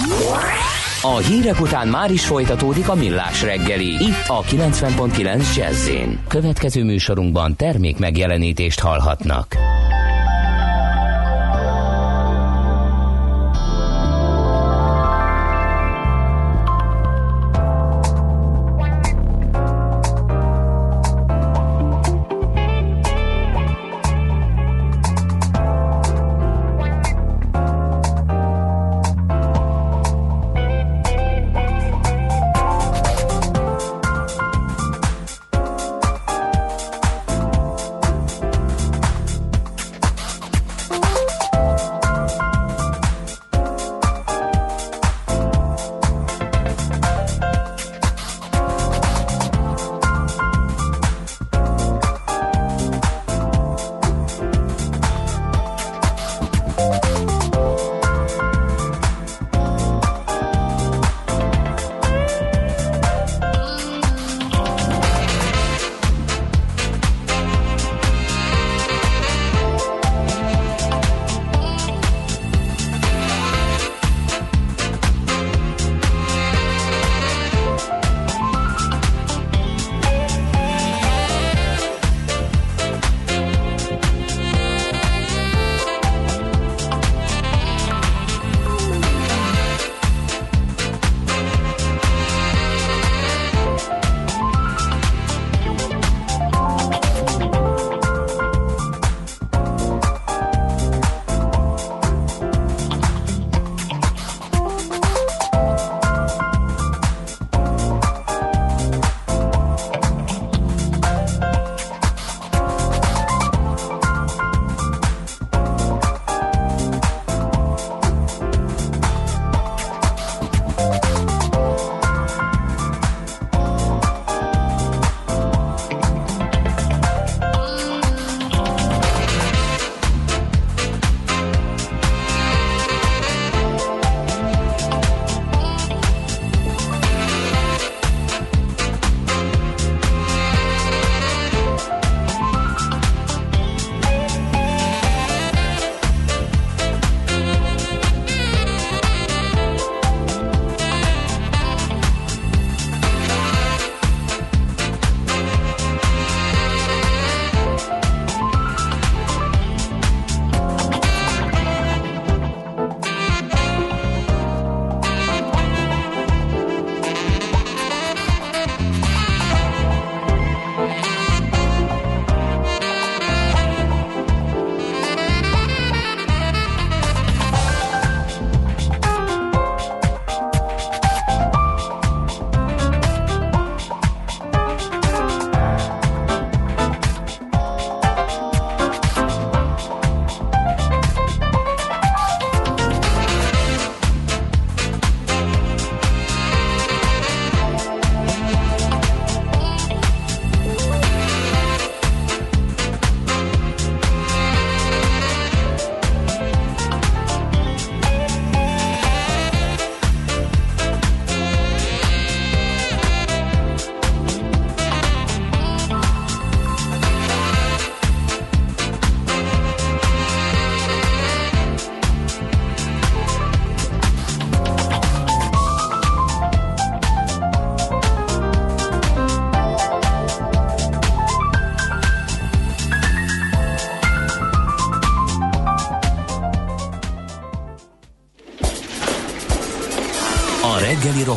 [1.03, 5.91] A hírek után már is folytatódik a millás reggeli, itt a 90.9 jazz
[6.29, 9.57] Következő műsorunkban termék megjelenítést hallhatnak.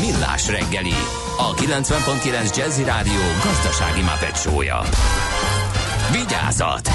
[0.00, 0.94] Millás reggeli,
[1.38, 4.80] a 90.9 Jazzy Rádió gazdasági mapetsója.
[6.12, 6.88] Vigyázat!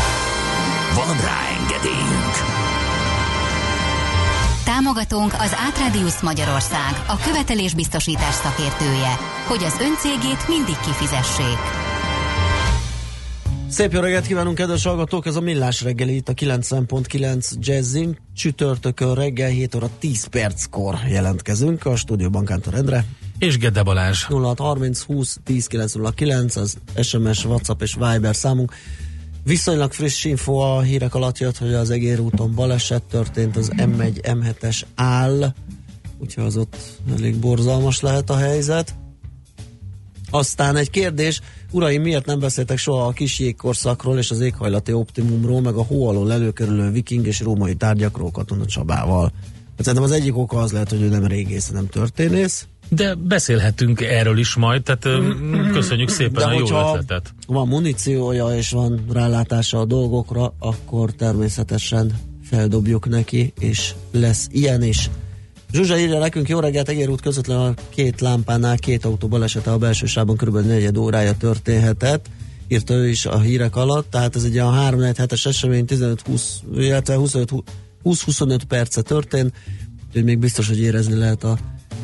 [0.94, 2.36] Van rá engedélyünk!
[4.66, 11.81] Támogatónk az Átrádiusz Magyarország, a követelésbiztosítás szakértője, hogy az öncégét mindig kifizessék.
[13.72, 15.26] Szép jó reggelt kívánunk, kedves hallgatók!
[15.26, 18.18] Ez a Millás reggeli itt a 90.9 Jazzin.
[18.34, 23.06] Csütörtökön reggel 7 óra 10 perckor jelentkezünk a stúdióban Kántor Endre.
[23.40, 24.24] És Gede Balázs.
[24.24, 28.74] 0630 20 10 909 az SMS, WhatsApp és Viber számunk.
[29.44, 34.20] Viszonylag friss info a hírek alatt jött, hogy az Egér úton baleset történt, az M1,
[34.22, 35.54] M7-es áll,
[36.20, 36.76] úgyhogy az ott
[37.18, 38.96] elég borzalmas lehet a helyzet.
[40.30, 41.42] Aztán egy kérdés,
[41.72, 46.08] uraim, miért nem beszéltek soha a kis jégkorszakról és az éghajlati optimumról, meg a hó
[46.08, 49.32] alól előkerülő viking és római tárgyakról Katona Csabával?
[49.78, 52.68] Hát szerintem az egyik oka az lehet, hogy ő nem régész, nem történész.
[52.90, 55.22] De beszélhetünk erről is majd, tehát
[55.72, 57.34] köszönjük szépen De a jó ötletet.
[57.48, 65.10] van muníciója és van rálátása a dolgokra, akkor természetesen feldobjuk neki, és lesz ilyen is.
[65.72, 69.78] Zsuzsa írja nekünk, jó reggelt, Egér út közvetlen a két lámpánál két autó balesete a
[69.78, 70.66] belső sávon kb.
[70.66, 72.26] negyed órája történhetett,
[72.68, 76.42] írta ő is a hírek alatt, tehát ez egy a 3 es esemény 15-20,
[76.76, 77.18] illetve
[78.04, 79.54] 20-25 perce történt,
[80.08, 81.58] úgyhogy még biztos, hogy érezni lehet a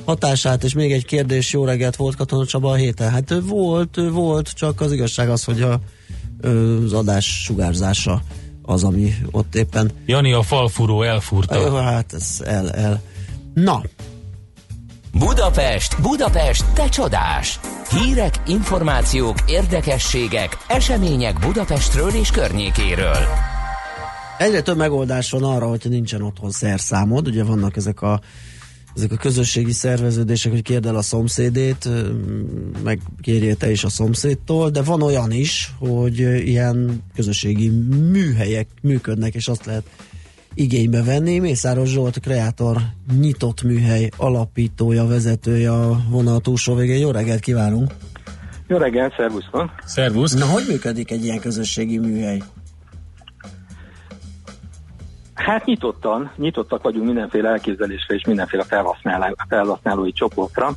[0.05, 3.09] hatását, és még egy kérdés, jó reggelt volt Katona Csaba a héten?
[3.09, 5.79] Hát ő volt, ő volt, csak az igazság az, hogy a,
[6.83, 8.21] az adás sugárzása
[8.61, 9.91] az, ami ott éppen...
[10.05, 11.81] Jani a falfúró elfúrta.
[11.81, 13.01] Hát ez el, el.
[13.63, 13.81] Na,
[15.19, 17.59] Budapest, Budapest, te csodás!
[17.89, 23.17] Hírek, információk, érdekességek, események Budapestről és környékéről.
[24.37, 28.21] egyre több megoldás van arra, hogyha nincsen otthon szerszámod, ugye vannak ezek a
[28.95, 31.89] ezek a közösségi szerveződések, hogy kérd el a szomszédét,
[32.83, 37.69] meg kérjél te is a szomszédtól, de van olyan is, hogy ilyen közösségi
[38.11, 39.83] műhelyek működnek, és azt lehet
[40.57, 41.39] igénybe venni.
[41.39, 42.77] Mészáros Zsolt, kreátor,
[43.19, 46.99] nyitott műhely alapítója, vezetője a vonal túlsó végén.
[46.99, 47.91] Jó reggelt kívánunk!
[48.67, 49.71] Jó reggelt, szervusztok!
[49.85, 50.33] Szervusz!
[50.33, 52.41] Na, hogy működik egy ilyen közösségi műhely?
[55.33, 60.71] Hát nyitottan, nyitottak vagyunk mindenféle elképzelésre és mindenféle felhasználó, felhasználói csoportra.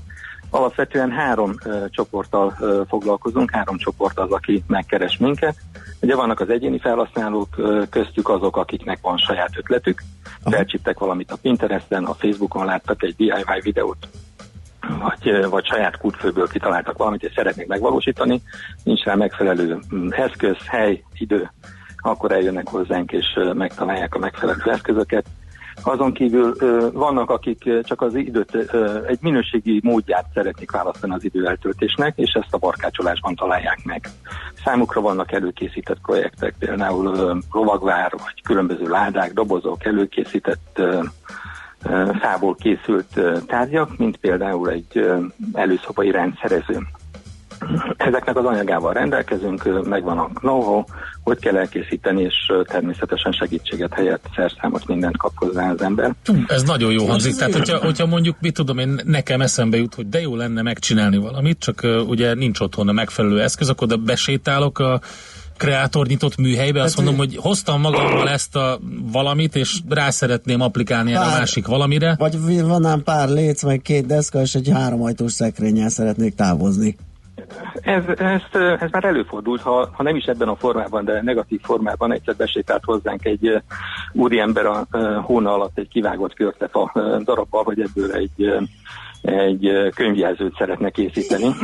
[0.51, 5.57] Alapvetően három ö, csoporttal ö, foglalkozunk, három csoport az, aki megkeres minket.
[6.01, 10.03] Ugye vannak az egyéni felhasználók, ö, köztük azok, akiknek van saját ötletük,
[10.44, 14.09] felcsíptek valamit a Pinteresten, a Facebookon láttak egy DIY videót,
[14.98, 18.42] vagy, vagy saját kútfőből kitaláltak valamit, és szeretnék megvalósítani,
[18.84, 21.51] nincs rá megfelelő mm, eszköz, hely, idő,
[21.96, 25.26] akkor eljönnek hozzánk és megtalálják a megfelelő eszközöket.
[25.83, 26.55] Azon kívül
[26.93, 28.55] vannak, akik csak az időt,
[29.07, 34.09] egy minőségi módját szeretnék választani az időeltöltésnek, és ezt a barkácsolásban találják meg.
[34.64, 40.83] Számukra vannak előkészített projektek, például ö, rovagvár, vagy különböző ládák, dobozok, előkészített
[42.20, 45.11] fából készült tárgyak, mint például egy
[45.53, 46.78] előszobai rendszerező.
[47.96, 50.84] Ezeknek az anyagával rendelkezünk, megvan a know
[51.22, 56.14] hogy kell elkészíteni, és természetesen segítséget helyett szerszámot mindent kap hozzá az ember.
[56.24, 57.34] Hú, ez nagyon jó hangzik.
[57.36, 61.16] Tehát, hogyha, hogyha mondjuk, mit tudom én, nekem eszembe jut, hogy de jó lenne megcsinálni
[61.16, 65.00] valamit, csak uh, ugye nincs otthon a megfelelő eszköz, akkor oda besétálok a
[65.56, 68.78] kreátor nyitott műhelybe, azt Hát, mondom, hogy hoztam magammal ezt a
[69.12, 72.14] valamit, és rá szeretném applikálni erre a Pár- másik valamire.
[72.18, 76.96] Vagy van ám pár léc, meg két deszka, és egy háromajtós szekrényel szeretnék távozni.
[77.80, 81.61] Ez, ezt, ö, ez már előfordult, ha, ha nem is ebben a formában, de negatív
[81.62, 83.57] formában egyszer besétált hozzánk egy ö,
[84.12, 88.68] úriember a ö, hóna alatt egy kivágott körtefa ö, darabbal, hogy ebből egy,
[89.22, 91.49] egy könyvjelzőt szeretne készíteni.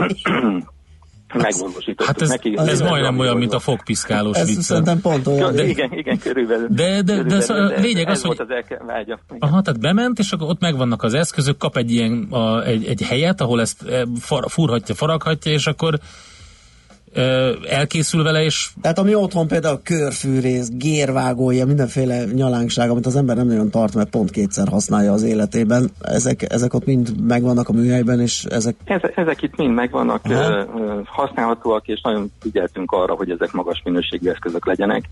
[1.42, 2.54] Megvalósítottuk Hát ez, neki.
[2.56, 4.60] ez Ö, majdnem olyan, mint a fogpiszkálós Ez vicc.
[4.60, 5.54] szerintem pont olyan.
[5.54, 6.66] de igen, igen, körülbelül.
[6.70, 9.18] De- de- de Körülbelül, szóval a lényeg ez az, hogy- volt az elke, vágya.
[9.28, 9.48] Igen.
[9.48, 13.02] Aha, tehát bement, és akkor ott megvannak az eszközök, kap egy ilyen a, egy, egy
[13.02, 15.98] helyet, ahol ezt eh, far, fúrhatja, faraghatja, és akkor
[17.68, 23.36] elkészül vele, és Tehát ami otthon például körfűrész, gérvágó, ilyen mindenféle nyalánkság, amit az ember
[23.36, 27.72] nem nagyon tart, mert pont kétszer használja az életében, ezek, ezek ott mind megvannak a
[27.72, 28.74] műhelyben, és ezek...
[28.84, 30.34] Ezek, ezek itt mind megvannak, Aha.
[30.34, 35.04] ö, ö, használhatóak, és nagyon figyeltünk arra, hogy ezek magas minőségű eszközök legyenek.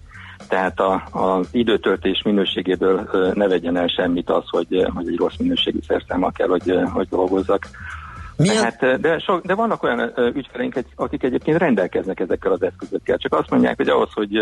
[0.49, 5.37] Tehát a, az időtöltés minőségéből ö, ne vegyen el semmit az, hogy, hogy egy rossz
[5.39, 7.69] minőségű szerszámmal kell, hogy, hogy dolgozzak.
[8.37, 8.75] Milyen?
[8.79, 13.17] Tehát, de, sok, de vannak olyan ügyfeleink, akik egyébként rendelkeznek ezekkel az eszközökkel.
[13.17, 14.39] Csak azt mondják, hogy ahhoz, hogy,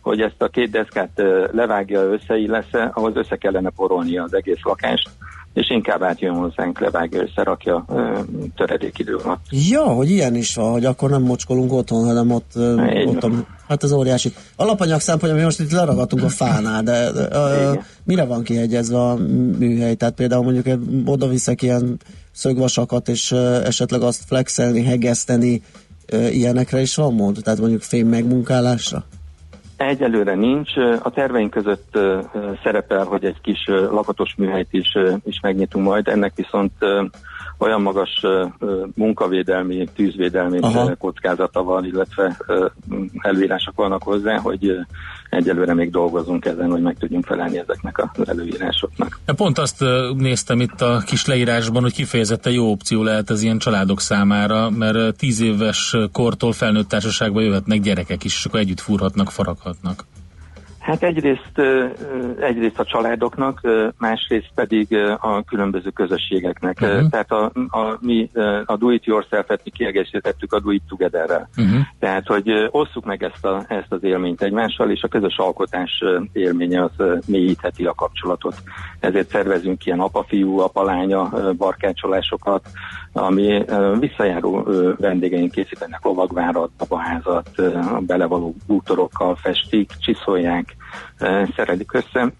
[0.00, 1.22] hogy ezt a két deszkát
[1.52, 5.10] levágja, összeillesz ahhoz össze kellene porolnia az egész lakást,
[5.54, 8.18] és inkább átjön hozzánk, levágja, összerakja ö,
[8.56, 9.44] töredék idő alatt.
[9.50, 12.52] Ja, hogy ilyen is van, hogy akkor nem mocskolunk otthon, hanem ott,
[13.06, 13.46] ott a, van.
[13.68, 14.32] hát ez óriási.
[14.56, 17.72] Alapanyag szempontjából mi most itt leragadtunk a fánál, de, ö,
[18.04, 19.16] mire van kihegyezve a
[19.58, 19.94] műhely?
[19.94, 21.98] Tehát például mondjuk oda viszek ilyen
[22.34, 23.32] szögvasakat, és
[23.64, 25.62] esetleg azt flexelni, hegeszteni,
[26.12, 27.38] ilyenekre is van mód?
[27.42, 29.04] Tehát mondjuk fém megmunkálásra?
[29.76, 30.76] Egyelőre nincs.
[31.02, 31.98] A terveink között
[32.62, 36.08] szerepel, hogy egy kis lakatos műhelyt is, is megnyitunk majd.
[36.08, 36.72] Ennek viszont
[37.58, 38.22] olyan magas
[38.94, 40.96] munkavédelmi, tűzvédelmi Aha.
[40.96, 42.36] kockázata van, illetve
[43.18, 44.72] előírások vannak hozzá, hogy
[45.30, 49.20] egyelőre még dolgozunk ezen, hogy meg tudjunk felelni ezeknek az előírásoknak.
[49.36, 49.84] Pont azt
[50.16, 55.16] néztem itt a kis leírásban, hogy kifejezetten jó opció lehet ez ilyen családok számára, mert
[55.16, 60.04] tíz éves kortól felnőtt társaságba jöhetnek gyerekek is, és akkor együtt fúrhatnak, faraghatnak.
[60.84, 61.58] Hát egyrészt,
[62.40, 63.60] egyrészt a családoknak,
[63.98, 66.78] másrészt pedig a különböző közösségeknek.
[66.80, 67.08] Uh-huh.
[67.08, 68.30] Tehát a, a, mi
[68.64, 71.48] a do it yourself-et mi kiegészítettük a do it together-rel.
[71.56, 71.80] Uh-huh.
[71.98, 76.82] Tehát, hogy osszuk meg ezt, a, ezt az élményt egymással, és a közös alkotás élménye
[76.82, 78.54] az mélyítheti a kapcsolatot.
[79.00, 82.68] Ezért szervezünk ilyen apa-fiú, apa-lánya barkácsolásokat,
[83.16, 83.64] ami
[83.98, 84.62] visszajáró
[84.96, 90.76] vendégeink készítenek lovagvárat, a belevaló bútorokkal festik, csiszolják,
[91.18, 92.32] ö, szerelik össze,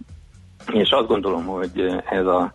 [0.73, 2.55] és azt gondolom, hogy ez a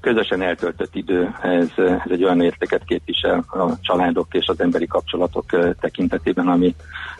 [0.00, 5.76] közösen eltöltött idő, ez, ez egy olyan értéket képvisel a családok és az emberi kapcsolatok
[5.80, 6.74] tekintetében, ami,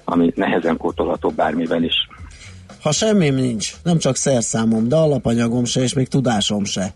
[0.05, 1.95] ami nehezen pótolható bármivel is.
[2.83, 6.95] Ha semmim nincs, nem csak szerszámom, de alapanyagom se, és még tudásom se,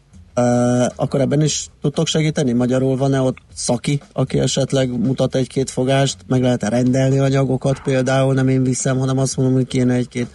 [0.96, 2.52] akkor ebben is tudtok segíteni?
[2.52, 8.48] Magyarul van-e ott szaki, aki esetleg mutat egy-két fogást, meg lehet-e rendelni anyagokat például, nem
[8.48, 10.26] én viszem, hanem azt mondom, hogy kéne egy-két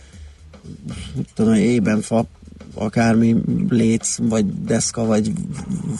[1.35, 2.25] tudom, ébenfa,
[2.75, 3.35] akármi
[3.69, 5.31] léc, vagy deszka, vagy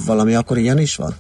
[0.05, 1.15] valami, akkor ilyen is van?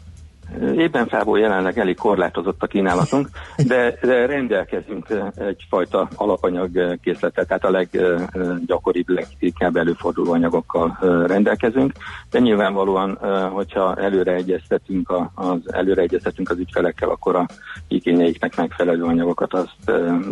[0.59, 3.29] Éppen fából jelenleg elég korlátozott a kínálatunk,
[3.67, 11.25] de, de rendelkezünk ö, egyfajta alapanyag ö, készletet, tehát a leggyakoribb, leginkább előforduló anyagokkal ö,
[11.25, 11.91] rendelkezünk,
[12.29, 13.17] de nyilvánvalóan,
[13.51, 17.45] hogyha előre egyeztetünk, az, előre egyeztetünk az ügyfelekkel, akkor a
[17.87, 19.75] igényeiknek megfelelő anyagokat azt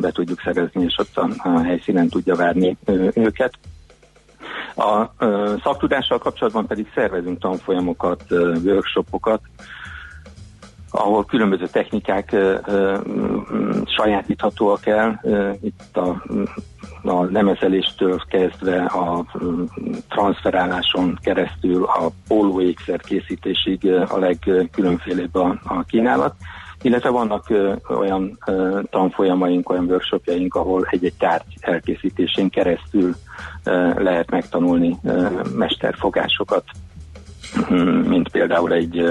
[0.01, 2.77] be tudjuk szerezni, és ott a, helyszínen tudja várni
[3.13, 3.53] őket.
[4.75, 8.23] A ö, szaktudással kapcsolatban pedig szervezünk tanfolyamokat,
[8.63, 9.41] workshopokat,
[10.91, 12.35] ahol különböző technikák
[13.85, 15.21] sajátíthatóak el.
[15.61, 16.23] Itt a,
[17.03, 19.25] a lemezeléstől kezdve a
[20.09, 26.35] transferáláson keresztül a pólóékszer készítésig a legkülönfélébb a, a kínálat.
[26.81, 33.15] Illetve vannak ö, olyan ö, tanfolyamaink, olyan workshopjaink, ahol egy-egy tárgy elkészítésén keresztül
[33.63, 36.63] ö, lehet megtanulni ö, mesterfogásokat,
[38.07, 39.09] mint például egy,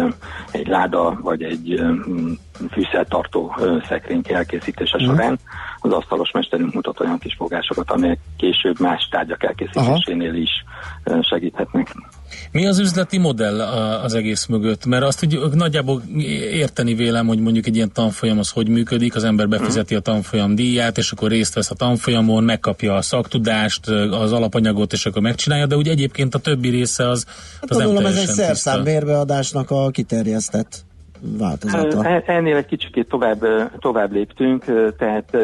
[0.50, 1.82] egy láda vagy egy
[2.70, 3.56] fűszertartó
[3.88, 5.38] szekrény elkészítése során.
[5.78, 10.50] Az asztalos mesterünk mutat olyan kis fogásokat, amelyek később más tárgyak elkészítésénél is
[11.20, 11.94] segíthetnek.
[12.52, 13.60] Mi az üzleti modell
[14.02, 14.86] az egész mögött?
[14.86, 16.02] Mert azt úgy nagyjából
[16.52, 20.54] érteni vélem, hogy mondjuk egy ilyen tanfolyam az hogy működik, az ember befizeti a tanfolyam
[20.54, 25.66] díját, és akkor részt vesz a tanfolyamon, megkapja a szaktudást, az alapanyagot, és akkor megcsinálja,
[25.66, 27.24] de úgy egyébként a többi része az,
[27.60, 28.70] Hát az nem gondolom ez egy teljesen tiszta.
[28.70, 30.86] szerszám bérbeadásnak a kiterjesztett
[31.20, 32.04] változata.
[32.04, 33.44] E- Ennél egy kicsit tovább,
[33.78, 34.64] tovább léptünk,
[34.98, 35.36] tehát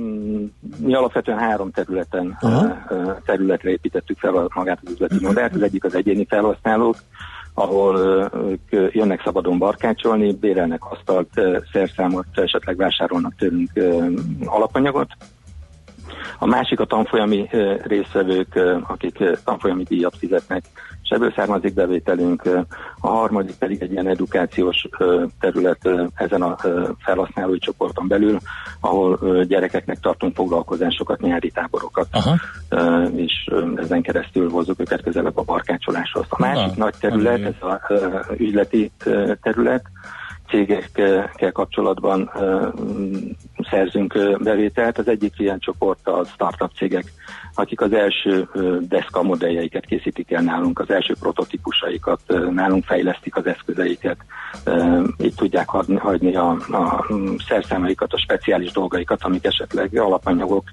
[0.00, 0.44] mm,
[0.78, 2.76] mi alapvetően három területen Aha.
[3.24, 5.54] területre építettük fel magát az üzleti modellt.
[5.54, 6.96] Az egyik az egyéni felhasználók,
[7.54, 7.96] ahol
[8.48, 11.40] ők jönnek szabadon barkácsolni, bérelnek asztalt,
[11.72, 13.70] szerszámot, esetleg vásárolnak tőlünk
[14.44, 15.08] alapanyagot.
[16.38, 20.64] A másik a tanfolyami ö, akik tanfolyami díjat fizetnek,
[21.12, 22.42] ebből származik bevételünk.
[23.00, 24.88] A harmadik pedig egy ilyen edukációs
[25.40, 26.56] terület ezen a
[26.98, 28.38] felhasználói csoporton belül,
[28.80, 32.38] ahol gyerekeknek tartunk foglalkozásokat, nyári táborokat, Aha.
[33.14, 36.26] és ezen keresztül hozzuk őket közelebb a barkácsoláshoz.
[36.28, 37.80] A másik Na, nagy terület, ami- ez a
[38.36, 39.84] üzleti ö, terület,
[40.52, 42.30] cégekkel kapcsolatban
[43.70, 44.98] szerzünk bevételt.
[44.98, 47.04] Az egyik ilyen csoport a startup cégek,
[47.54, 48.48] akik az első
[48.80, 54.16] deszka modelljeiket készítik el nálunk, az első prototípusaikat nálunk fejlesztik az eszközeiket,
[55.16, 57.06] itt tudják hagyni a, a
[57.48, 60.64] szerszámaikat, a speciális dolgaikat, amik esetleg alapanyagok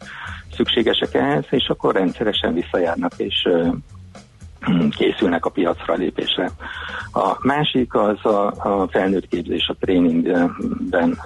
[0.56, 3.48] szükségesek ehhez, és akkor rendszeresen visszajárnak és
[4.98, 6.52] készülnek a piacra lépésre.
[7.14, 11.18] A másik az a, a felnőtt képzés, a tréningben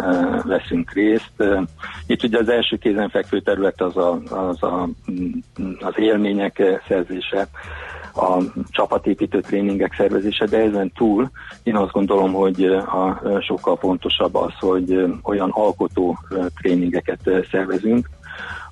[0.44, 1.44] veszünk részt.
[2.08, 4.90] Itt ugye az első kézenfekvő terület az a, az, a,
[5.80, 7.48] az élmények szerzése,
[8.16, 11.32] a csapatépítő tréningek szervezése, de ezen túl
[11.64, 16.18] én azt gondolom, hogy a, sokkal fontosabb az, hogy olyan alkotó
[16.62, 18.10] tréningeket szervezünk,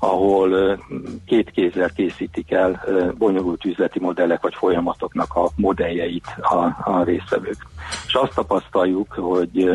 [0.04, 0.80] ahol
[1.26, 2.84] két kézzel készítik el
[3.18, 7.68] bonyolult üzleti modellek vagy folyamatoknak a modelljeit a, a résztvevők.
[8.08, 9.70] És azt tapasztaljuk, hogy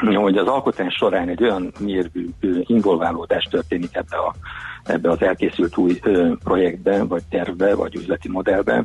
[0.00, 2.28] hogy az alkotás során egy olyan mérvű
[2.60, 4.34] involválódás történik ebbe, a,
[4.84, 6.00] ebbe az elkészült új
[6.44, 8.84] projektbe, vagy tervbe, vagy üzleti modellbe,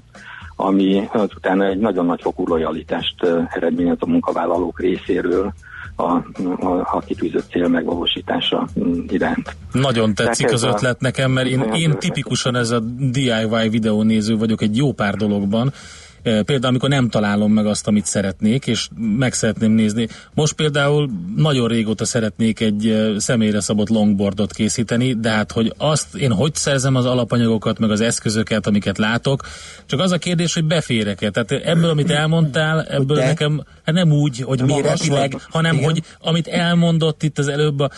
[0.56, 5.54] ami azután egy nagyon nagy fokú lojalitást eredményez a munkavállalók részéről,
[5.98, 6.12] a,
[6.60, 8.68] a, a kitűzött cél megvalósítása
[9.08, 9.56] iránt.
[9.72, 14.78] Nagyon tetszik az ötlet nekem, mert én, én tipikusan ez a DIY videónéző vagyok egy
[14.78, 15.74] jó pár dologban,
[16.28, 20.08] Például, amikor nem találom meg azt, amit szeretnék, és meg szeretném nézni.
[20.34, 26.32] Most például nagyon régóta szeretnék egy személyre szabott longboardot készíteni, de hát, hogy azt én
[26.32, 29.42] hogy szerzem az alapanyagokat, meg az eszközöket, amiket látok,
[29.86, 31.30] csak az a kérdés, hogy beférek-e.
[31.30, 35.86] Tehát ebből, amit elmondtál, ebből nekem hát nem úgy, hogy méretileg, hanem Igen.
[35.86, 37.90] hogy amit elmondott itt az előbb a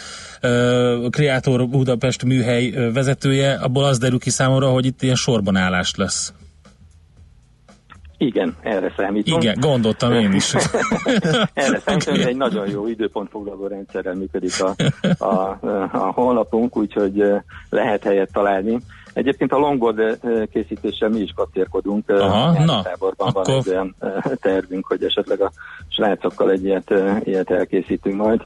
[1.10, 6.34] Kreator Budapest műhely vezetője, abból az derül ki számomra, hogy itt ilyen sorban állást lesz.
[8.22, 9.40] Igen, erre számítom.
[9.40, 10.54] Igen, gondoltam én is.
[11.54, 12.26] erre számítom, okay.
[12.26, 14.76] egy nagyon jó időpontfoglaló rendszerrel működik a,
[15.26, 15.58] a,
[15.92, 17.24] a honlapunk, úgyhogy
[17.70, 18.80] lehet helyet találni.
[19.14, 20.20] Egyébként a longboard
[20.52, 22.10] készítéssel mi is kacérkodunk.
[22.10, 23.44] Eh, Aha, na, táborban akkor...
[23.46, 23.96] van egy olyan
[24.42, 25.52] tervünk, hogy esetleg a
[25.88, 26.94] srácokkal egy ilyet,
[27.24, 28.42] ilyet elkészítünk majd.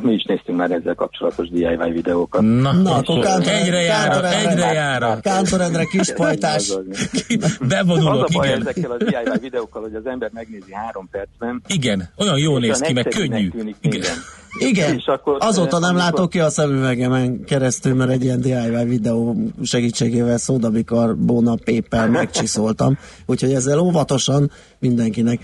[0.00, 2.42] Mi is néztünk már ezzel kapcsolatos DIY videókat.
[2.42, 5.20] Na, na akkor Kántor, egyre jár, egyre jár.
[5.20, 6.72] Kántor Endre kispajtás.
[7.68, 8.60] Bevonulok, Az a baj igen.
[8.60, 11.62] ezekkel a DIY videókkal, hogy az ember megnézi három percben.
[11.66, 13.50] Igen, olyan jól néz ki, meg könnyű.
[13.80, 14.16] Igen.
[14.58, 16.04] Igen, és akkor, azóta nem amikor...
[16.04, 22.98] látok ki a szemüvegemen keresztül, mert egy ilyen DIY videó segítségével szódabikar, bóna, péper megcsiszoltam,
[23.26, 25.40] úgyhogy ezzel óvatosan mindenkinek.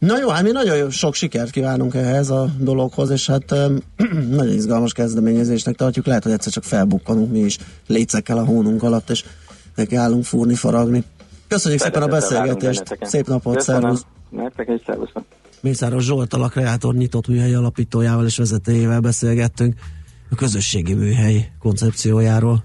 [0.00, 3.54] Na jó, hát mi nagyon sok sikert kívánunk ehhez a dologhoz, és hát
[4.38, 9.10] nagyon izgalmas kezdeményezésnek tartjuk, lehet, hogy egyszer csak felbukkanunk mi is lécekkel a hónunk alatt,
[9.10, 9.24] és
[9.74, 11.04] neki állunk fúrni, faragni.
[11.48, 14.04] Köszönjük szépen a beszélgetést, szép napot, szervusz!
[14.30, 15.10] Nektek egy szervusz!
[15.60, 19.74] Mészáros Zsolt, a Kreátor nyitott műhely alapítójával és vezetőjével beszélgettünk
[20.30, 22.64] a közösségi műhely koncepciójáról.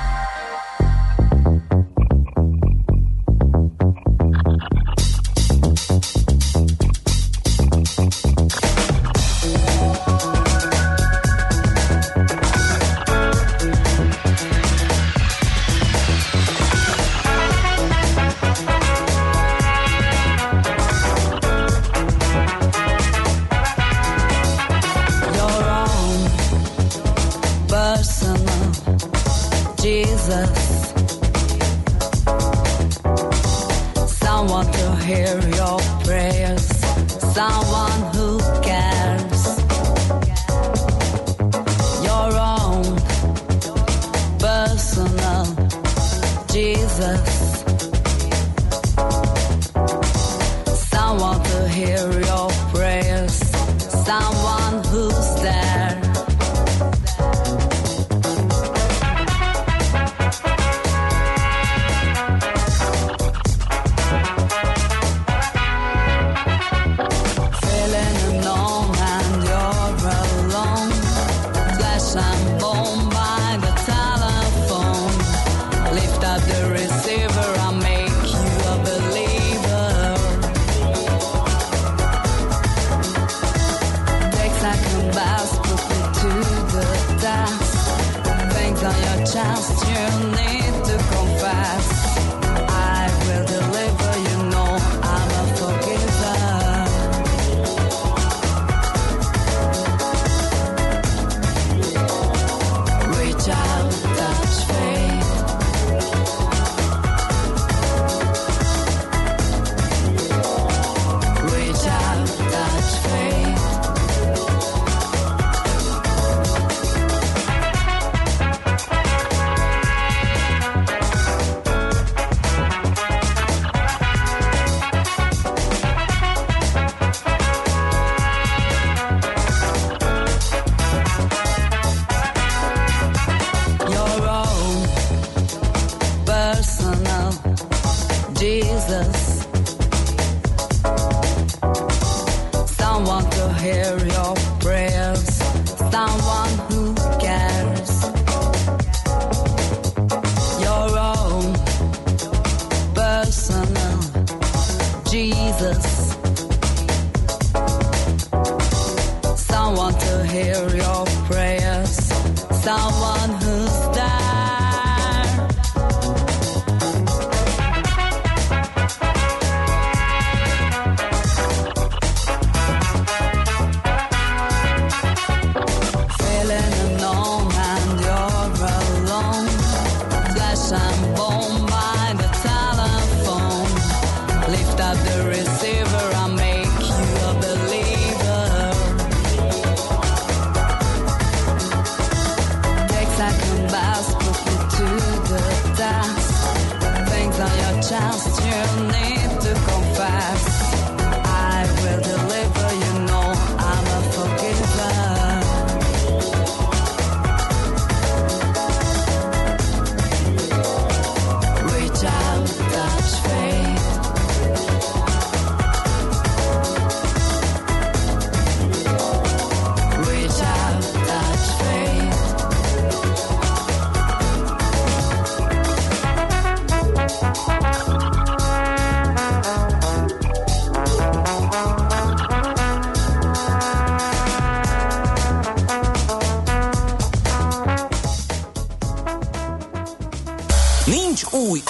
[89.31, 90.50] child's journey.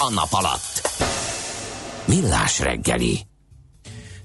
[0.06, 0.90] A nap alatt.
[2.04, 3.18] Millás reggeli.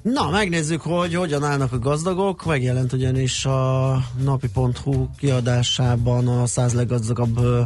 [0.01, 2.45] Na, megnézzük, hogy hogyan állnak a gazdagok.
[2.45, 7.61] Megjelent ugyanis a napi.hu kiadásában a száz leggazdagabb ö,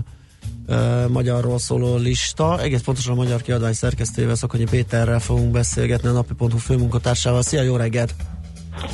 [0.67, 2.61] ö, magyarról szóló lista.
[2.61, 7.41] Egész pontosan a magyar kiadvány szerkesztőjével, Szokonyi Péterrel fogunk beszélgetni a napi.hu főmunkatársával.
[7.41, 8.15] Szia, jó reggelt!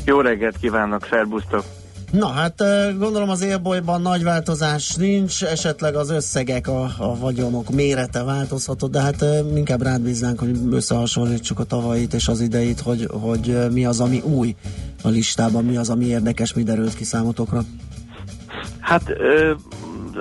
[0.05, 1.63] Jó reggelt kívánok, szerbusztok!
[2.11, 2.63] Na hát
[2.97, 9.01] gondolom az élbolyban nagy változás nincs, esetleg az összegek, a, a vagyonok mérete változhatott, de
[9.01, 13.99] hát inkább rád bíznánk, hogy összehasonlítsuk a tavait és az ideit, hogy, hogy mi az,
[13.99, 14.55] ami új
[15.03, 17.61] a listában, mi az, ami érdekes, mi derült ki számotokra.
[18.79, 19.13] Hát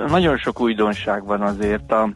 [0.08, 1.92] nagyon sok újdonság van azért.
[1.92, 2.14] A,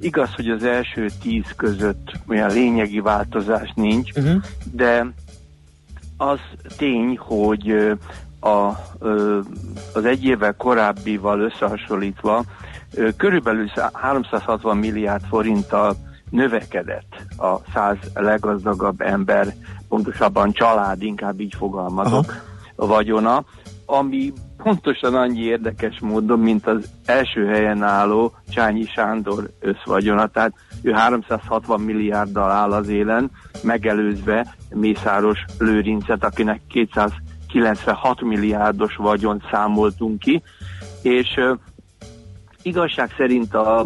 [0.00, 4.42] igaz, hogy az első tíz között olyan lényegi változás nincs, uh-huh.
[4.72, 5.12] de
[6.16, 6.38] az
[6.76, 7.96] tény, hogy
[8.40, 8.70] a,
[9.94, 12.44] az egy évvel korábbival összehasonlítva
[13.16, 15.96] körülbelül szá- 360 milliárd forinttal
[16.30, 19.54] növekedett a száz leggazdagabb ember,
[19.88, 22.34] pontosabban család, inkább így fogalmazok,
[22.76, 23.44] a vagyona,
[23.86, 30.92] ami pontosan annyi érdekes módon, mint az első helyen álló Csányi Sándor összvagyona, tehát ő
[30.92, 33.30] 360 milliárddal áll az élen,
[33.62, 36.60] megelőzve Mészáros Lőrincet, akinek
[37.52, 40.42] 296 milliárdos vagyont számoltunk ki,
[41.02, 41.40] és
[42.62, 43.80] igazság szerint a,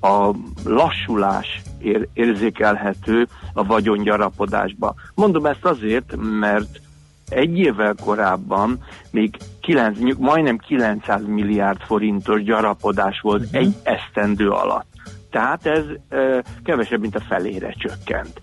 [0.00, 4.94] a lassulás ér, érzékelhető a vagyongyarapodásba.
[5.14, 6.80] Mondom ezt azért, mert
[7.28, 8.78] egy évvel korábban
[9.10, 13.60] még 9, majdnem 900 milliárd forintos gyarapodás volt uh-huh.
[13.60, 14.86] egy esztendő alatt.
[15.30, 18.40] Tehát ez ö, kevesebb, mint a felére csökkent.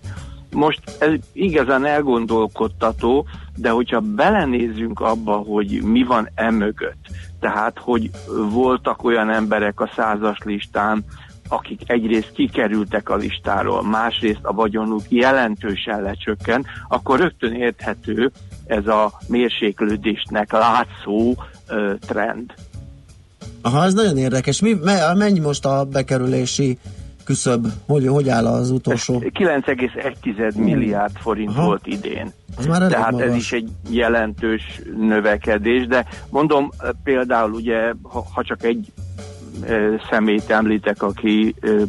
[0.50, 3.26] Most ez igazán elgondolkodtató,
[3.56, 7.06] de hogyha belenézzünk abba, hogy mi van emögött,
[7.40, 8.10] tehát hogy
[8.50, 11.04] voltak olyan emberek a százas listán,
[11.48, 18.32] akik egyrészt kikerültek a listáról, másrészt a vagyonuk jelentősen lecsökkent, akkor rögtön érthető
[18.66, 21.34] ez a mérséklődésnek látszó
[21.68, 22.54] ö, trend.
[23.62, 24.60] Aha, ez nagyon érdekes.
[24.60, 26.78] Mi, me, mennyi most a bekerülési
[27.28, 27.66] küszöb?
[27.86, 29.22] Hogy, hogy áll az utolsó?
[29.22, 31.64] 9,1 milliárd forint Aha.
[31.64, 32.32] volt idén.
[32.56, 33.36] Az már elég Tehát ez magas.
[33.36, 36.70] is egy jelentős növekedés, de mondom
[37.04, 38.92] például ugye, ha, ha csak egy
[39.66, 41.82] ö, szemét említek, aki ö,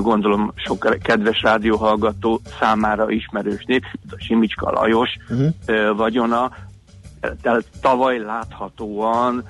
[0.00, 5.96] gondolom sok kedves rádióhallgató számára ismerős név, a Simicska Lajos Uh-huh.
[5.96, 6.50] vagyona,
[7.42, 9.44] tehát tavaly láthatóan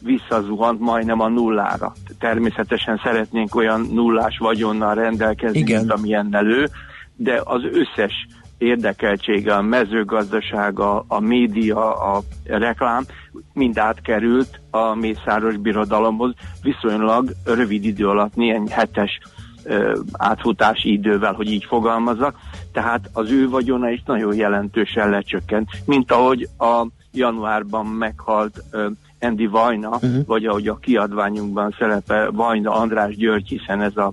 [0.00, 1.92] visszazuhant majdnem a nullára.
[2.18, 5.78] Természetesen szeretnénk olyan nullás vagyonnal rendelkezni, Igen.
[5.78, 6.68] mint amilyennel ő,
[7.16, 8.26] de az összes
[8.58, 13.04] érdekeltsége, a mezőgazdaság, a, a média, a reklám
[13.52, 19.18] mind átkerült a Mészáros Birodalomhoz viszonylag rövid idő alatt, néhány hetes
[19.64, 22.36] ö, átfutási idővel, hogy így fogalmazzak,
[22.72, 28.88] tehát az ő vagyona is nagyon jelentősen lecsökkent, mint ahogy a januárban meghalt ö,
[29.22, 30.26] Andy Vajna, uh-huh.
[30.26, 34.12] vagy ahogy a kiadványunkban szerepel Vajna András György, hiszen ez a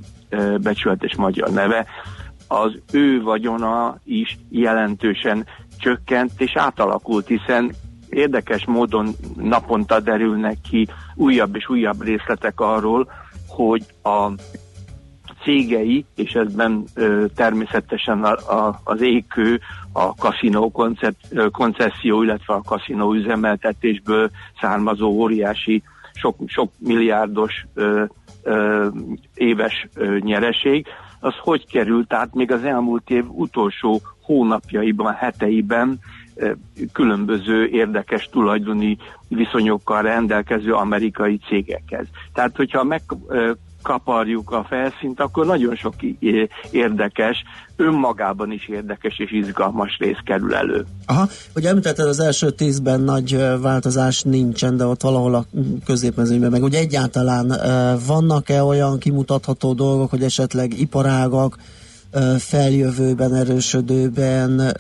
[0.61, 1.85] becsületes magyar neve,
[2.47, 5.45] az ő vagyona is jelentősen
[5.77, 7.71] csökkent és átalakult, hiszen
[8.09, 13.11] érdekes módon naponta derülnek ki újabb és újabb részletek arról,
[13.47, 14.31] hogy a
[15.43, 16.83] cégei, és ebben
[17.35, 19.59] természetesen a, a, az égkő,
[19.93, 24.29] a kaszinó koncept, ö, koncesszió, illetve a kaszinó üzemeltetésből
[24.61, 25.83] származó óriási,
[26.13, 28.03] sok, sok milliárdos ö,
[28.43, 28.87] ö,
[29.33, 30.85] éves ö, nyereség,
[31.19, 35.99] az hogy került át még az elmúlt év utolsó hónapjaiban, heteiben
[36.93, 42.05] különböző érdekes tulajdoni viszonyokkal rendelkező amerikai cégekhez.
[42.33, 43.01] Tehát, hogyha meg
[43.81, 45.93] kaparjuk a felszínt, akkor nagyon sok
[46.71, 47.43] érdekes,
[47.75, 50.85] önmagában is érdekes és izgalmas rész kerül elő.
[51.05, 55.45] Aha, ugye említetted az első tízben nagy változás nincsen, de ott valahol a
[55.85, 57.53] középmezőnyben, meg ugye egyáltalán
[58.07, 61.57] vannak-e olyan kimutatható dolgok, hogy esetleg iparágak
[62.37, 64.75] feljövőben, erősödőben,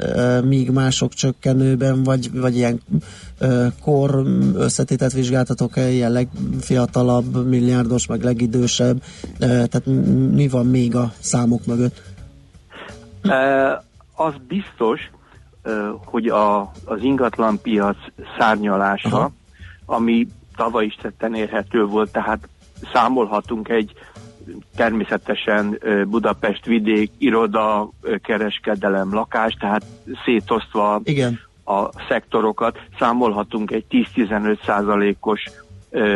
[0.45, 2.81] míg mások csökkenőben, vagy, vagy ilyen
[3.81, 4.25] kor
[4.55, 9.03] összetétet vizsgáltatok-e, ilyen legfiatalabb, milliárdos, meg legidősebb,
[9.39, 9.85] tehát
[10.31, 12.01] mi van még a számok mögött?
[14.15, 14.99] Az biztos,
[16.05, 17.97] hogy a, az ingatlanpiac
[18.37, 19.31] szárnyalása, Aha.
[19.85, 22.47] ami tavaly is tetten érhető volt, tehát
[22.93, 23.93] számolhatunk egy
[24.75, 27.89] természetesen Budapest vidék, iroda,
[28.23, 29.85] kereskedelem, lakás, tehát
[30.25, 31.39] szétosztva Igen.
[31.65, 33.85] a szektorokat, számolhatunk egy
[34.15, 35.43] 10-15 százalékos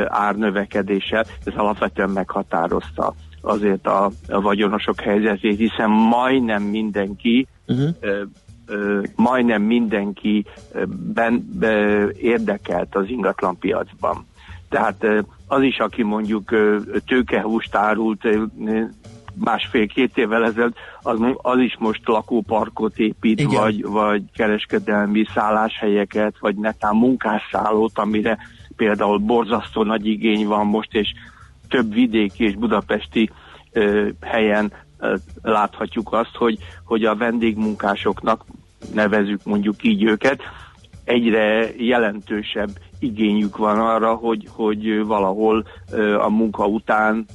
[0.05, 7.89] árnövekedéssel, ez alapvetően meghatározta azért a, a vagyonosok helyzetét, hiszen majdnem mindenki uh-huh.
[7.99, 8.21] ö,
[8.65, 10.45] ö, majdnem mindenki
[11.13, 14.25] ben, be, érdekelt az ingatlanpiacban.
[14.73, 16.49] Tehát az is, aki mondjuk
[17.05, 18.27] tőkehúst árult
[19.33, 23.61] másfél-két évvel ezelőtt, az, az is most lakóparkot épít, Igen.
[23.61, 28.37] vagy, vagy kereskedelmi szálláshelyeket, vagy netán munkásszállót, amire
[28.75, 31.13] például borzasztó nagy igény van most, és
[31.69, 33.29] több vidéki és budapesti
[33.71, 38.45] ö, helyen ö, láthatjuk azt, hogy, hogy a vendégmunkásoknak,
[38.93, 40.41] nevezük mondjuk így őket,
[41.03, 45.65] egyre jelentősebb igényük van arra, hogy, hogy valahol
[46.19, 47.25] a munka után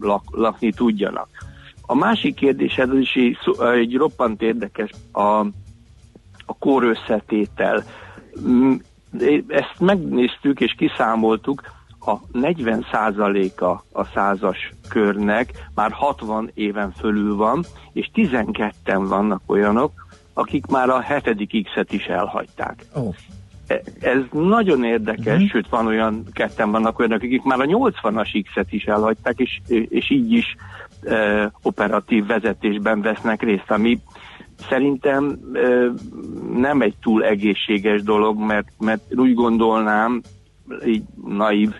[0.00, 1.28] lak, lakni tudjanak.
[1.86, 5.22] A másik kérdés, ez is egy, egy roppant érdekes, a,
[6.46, 6.98] a kór.
[8.48, 8.74] Mm,
[9.48, 11.62] Ezt megnéztük és kiszámoltuk,
[12.06, 20.05] a 40%-a a százas körnek már 60 éven fölül van, és 12-en vannak olyanok,
[20.38, 22.84] akik már a hetedik X-et is elhagyták.
[22.94, 23.14] Oh.
[24.00, 25.48] Ez nagyon érdekes, uh-huh.
[25.48, 30.10] sőt van olyan, ketten vannak olyanok, akik már a 80-as X-et is elhagyták, és, és
[30.10, 30.56] így is
[31.02, 34.00] e, operatív vezetésben vesznek részt, ami
[34.68, 35.68] szerintem e,
[36.56, 40.22] nem egy túl egészséges dolog, mert, mert úgy gondolnám,
[40.86, 41.74] így naív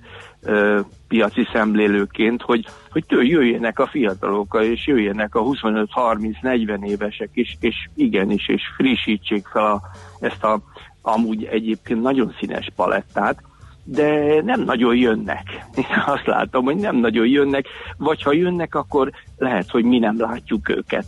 [0.46, 7.56] ö, piaci szemlélőként, hogy, hogy től jöjjenek a fiatalok, és jöjjenek a 25-30-40 évesek is,
[7.60, 9.80] és igenis, és frissítsék fel a,
[10.20, 10.60] ezt a
[11.02, 13.42] amúgy egyébként nagyon színes palettát,
[13.84, 15.42] de nem nagyon jönnek.
[15.76, 17.66] Én azt látom, hogy nem nagyon jönnek,
[17.96, 21.06] vagy ha jönnek, akkor lehet, hogy mi nem látjuk őket.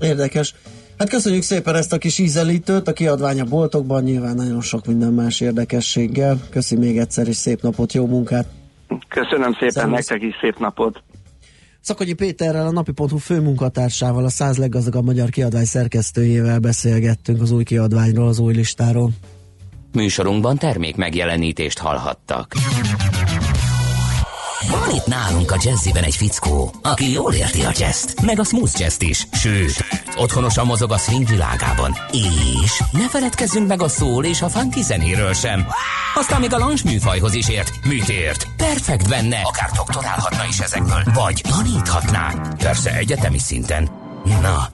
[0.00, 0.54] Érdekes.
[0.98, 5.12] Hát köszönjük szépen ezt a kis ízelítőt, a kiadvány a boltokban, nyilván nagyon sok minden
[5.12, 6.40] más érdekességgel.
[6.50, 8.59] Köszi még egyszer, és szép napot, jó munkát!
[9.08, 10.08] Köszönöm szépen Szervusz.
[10.08, 11.02] nektek is, szép napot!
[11.80, 18.28] Szakonyi Péterrel, a napi.hu főmunkatársával, a száz leggazdagabb magyar kiadvány szerkesztőjével beszélgettünk az új kiadványról,
[18.28, 19.10] az új listáról.
[19.92, 22.52] Műsorunkban termék megjelenítést hallhattak.
[24.68, 28.80] Van itt nálunk a jazziben egy fickó, aki jól érti a jazzt, meg a smooth
[28.80, 29.84] jazzt is, sőt,
[30.16, 31.96] otthonosan mozog a swing világában.
[32.62, 35.66] És ne feledkezzünk meg a szól és a funky zenéről sem.
[36.14, 37.84] Aztán még a lounge műfajhoz is ért.
[37.84, 38.46] Mit ért?
[38.56, 42.34] Perfekt benne, akár doktorálhatna is ezekből, vagy taníthatná.
[42.58, 43.90] Persze egyetemi szinten.
[44.24, 44.68] Na,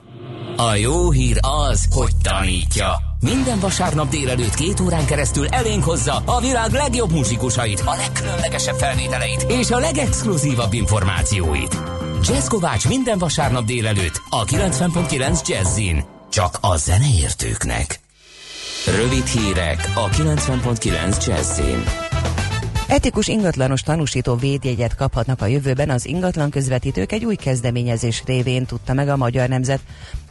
[0.57, 3.06] a jó hír az, hogy tanítja.
[3.35, 9.47] Minden vasárnap délelőtt két órán keresztül elénk hozza a világ legjobb muzsikusait, a legkülönlegesebb felvételeit
[9.49, 11.79] és a legexkluzívabb információit.
[12.23, 16.05] Jazz Kovács minden vasárnap délelőtt a 90.9 Jazzin.
[16.31, 18.01] Csak a zeneértőknek.
[18.97, 21.85] Rövid hírek a 90.9 Jazzin.
[22.89, 28.93] Etikus ingatlanos tanúsító védjegyet kaphatnak a jövőben az ingatlan közvetítők egy új kezdeményezés révén, tudta
[28.93, 29.81] meg a Magyar Nemzet.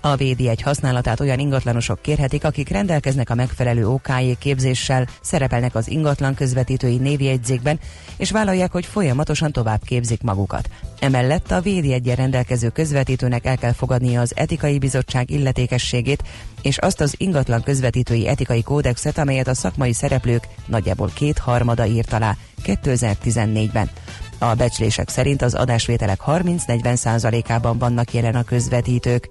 [0.06, 5.90] A védi egy használatát olyan ingatlanosok kérhetik, akik rendelkeznek a megfelelő OKJ képzéssel, szerepelnek az
[5.90, 7.80] ingatlan közvetítői névjegyzékben,
[8.18, 10.70] és vállalják, hogy folyamatosan tovább képzik magukat.
[11.00, 16.24] Emellett a védi egyen rendelkező közvetítőnek el kell fogadnia az etikai bizottság illetékességét,
[16.62, 22.36] és azt az ingatlan közvetítői etikai kódexet, amelyet a szakmai szereplők nagyjából kétharmada írt alá
[22.64, 23.90] 2014-ben.
[24.38, 29.30] A becslések szerint az adásvételek 30-40 százalékában vannak jelen a közvetítők.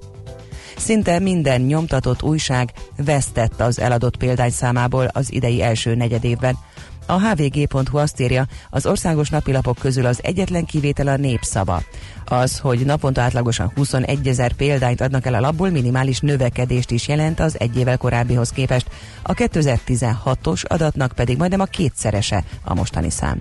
[0.76, 6.56] Szinte minden nyomtatott újság vesztett az eladott példányszámából az idei első negyedévben.
[7.06, 11.82] A hvg.hu azt írja, az országos napilapok közül az egyetlen kivétel a népszava.
[12.24, 17.40] Az, hogy naponta átlagosan 21 ezer példányt adnak el a labból, minimális növekedést is jelent
[17.40, 18.90] az egy évvel korábbihoz képest.
[19.22, 23.40] A 2016-os adatnak pedig majdnem a kétszerese a mostani szám.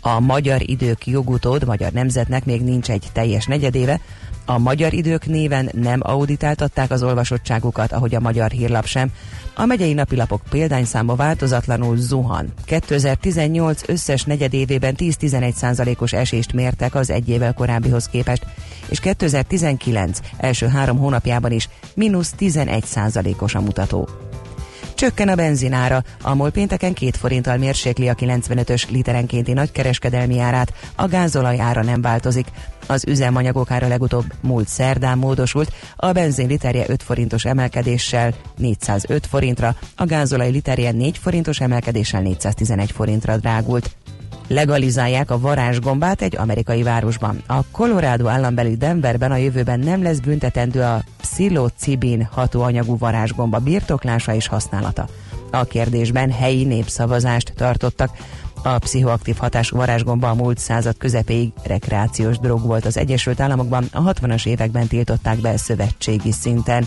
[0.00, 4.00] A Magyar Idők jogutód Magyar Nemzetnek még nincs egy teljes negyedéve,
[4.44, 9.10] a Magyar Idők néven nem auditáltatták az olvasottságukat, ahogy a Magyar Hírlap sem.
[9.54, 12.52] A megyei napilapok példányszáma változatlanul zuhan.
[12.64, 18.46] 2018 összes negyedévében 10-11 százalékos esést mértek az egy évvel korábbihoz képest,
[18.88, 24.08] és 2019 első három hónapjában is mínusz 11 százalékos a mutató.
[25.00, 31.06] Csökken a benzinára, a MOL pénteken két forinttal mérsékli a 95-ös literenkénti nagykereskedelmi árát, a
[31.06, 32.46] gázolaj ára nem változik.
[32.86, 39.74] Az üzemanyagok ára legutóbb múlt szerdán módosult, a benzin literje 5 forintos emelkedéssel 405 forintra,
[39.96, 43.90] a gázolaj literje 4 forintos emelkedéssel 411 forintra drágult
[44.50, 47.42] legalizálják a varázsgombát egy amerikai városban.
[47.46, 54.46] A Colorado állambeli Denverben a jövőben nem lesz büntetendő a pszilocibin hatóanyagú varázsgomba birtoklása és
[54.46, 55.08] használata.
[55.50, 58.10] A kérdésben helyi népszavazást tartottak.
[58.62, 64.02] A pszichoaktív hatású varázsgomba a múlt század közepéig rekreációs drog volt az Egyesült Államokban, a
[64.02, 66.86] 60-as években tiltották be szövetségi szinten.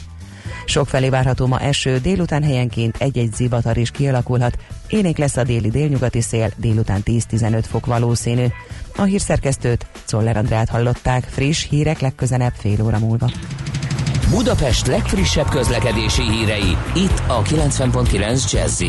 [0.65, 4.57] Sokfelé várható ma eső, délután helyenként egy-egy zivatar is kialakulhat.
[4.87, 8.45] Énék lesz a déli délnyugati szél, délután 10-15 fok valószínű.
[8.95, 13.29] A hírszerkesztőt, Czoller Andrát hallották, friss hírek legközelebb fél óra múlva.
[14.29, 18.83] Budapest legfrissebb közlekedési hírei, itt a 90.9 jazz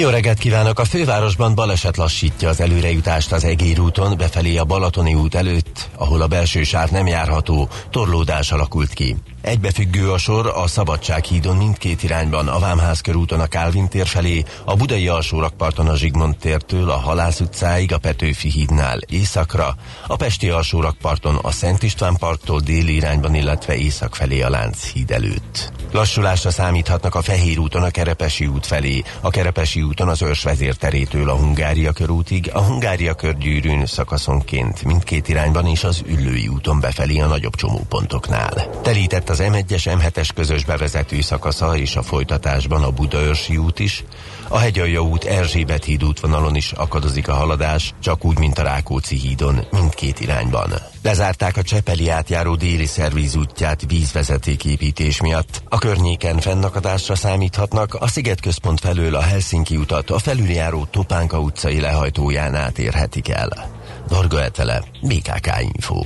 [0.00, 0.78] jó reggelt kívánok!
[0.78, 6.22] A fővárosban baleset lassítja az előrejutást az Egér úton befelé a Balatoni út előtt, ahol
[6.22, 9.16] a belső sáv nem járható, torlódás alakult ki.
[9.40, 14.44] Egybefüggő a sor a Szabadság hídon mindkét irányban, a Vámház körúton a Kálvin tér felé,
[14.64, 19.76] a Budai alsórakparton a Zsigmond tértől a Halász utcáig a Petőfi hídnál északra,
[20.06, 25.72] a Pesti alsórakparton a Szent István parktól déli irányban, illetve észak felé a Lánchíd előtt.
[25.92, 31.28] Lassulásra számíthatnak a Fehér úton a Kerepesi út felé, a Kerepesi úton az Őrs vezérterétől
[31.28, 37.26] a Hungária körútig, a Hungária körgyűrűn szakaszonként mindkét irányban és az Üllői úton befelé a
[37.26, 38.80] nagyobb csomópontoknál.
[38.82, 44.04] Telített az M1-es M7-es közös bevezető szakasza és a folytatásban a Budaörsi út is,
[44.48, 49.16] a Hegyalja út Erzsébet híd útvonalon is akadozik a haladás, csak úgy, mint a Rákóczi
[49.16, 50.72] hídon, mindkét irányban.
[51.02, 55.62] Lezárták a Csepeli átjáró déli szervíz útját vízvezetéképítés miatt.
[55.68, 61.80] A környéken fennakadásra számíthatnak, a Sziget központ felől a Helsinki utat a felüljáró Topánka utcai
[61.80, 63.70] lehajtóján átérhetik el.
[64.08, 66.02] Varga Etele, BKK Info.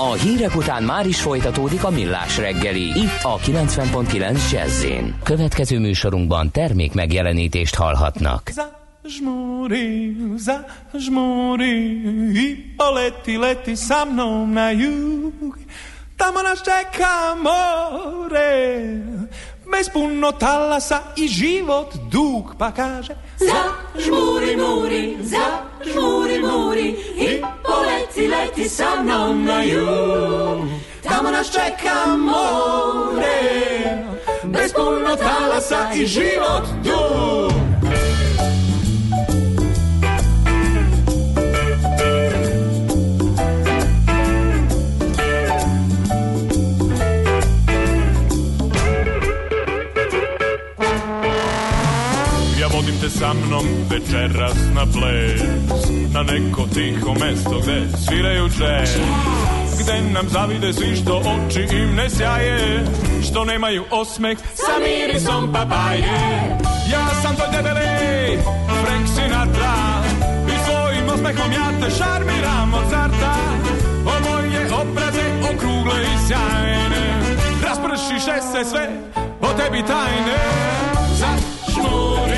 [0.00, 2.80] A hírek után már is folytatódik a millás reggeli.
[2.80, 4.84] Itt a 90.9 jazz
[5.22, 8.50] Következő műsorunkban termék megjelenítést hallhatnak.
[9.02, 12.00] Zažmúri, zažmúri,
[12.32, 15.56] i poleti, leti sa mnou na jug.
[16.16, 18.50] Tam nás čeká more,
[19.70, 23.62] Me spuno talasa i život dug pa kaže Za
[23.98, 25.46] žmuri muri, za
[25.84, 30.66] žmuri muri I poleti leti sa mnom na jug
[31.02, 33.40] Tamo nas čeka more.
[34.44, 37.59] Bez puno talasa i život dug
[53.10, 55.42] Vodim te sa mnom večeras na ples.
[56.12, 58.96] Na neko tiho mesto gde sviraju džez.
[59.80, 62.84] Gde nam zavide svi što oči im ne sjaje.
[63.22, 66.58] Što nemaju osmeh sa mirisom papaje
[66.92, 68.38] Ja sam tvoj debeli
[68.82, 69.74] Frank Sinatra.
[70.48, 73.34] I svojim osmehom ja te šarmiram od zarta
[74.06, 77.22] O moje obraze okrugle i sjajne.
[77.64, 78.88] Raspršiše se sve
[79.40, 80.40] o tebi tajne.
[81.20, 82.29] Zašmuri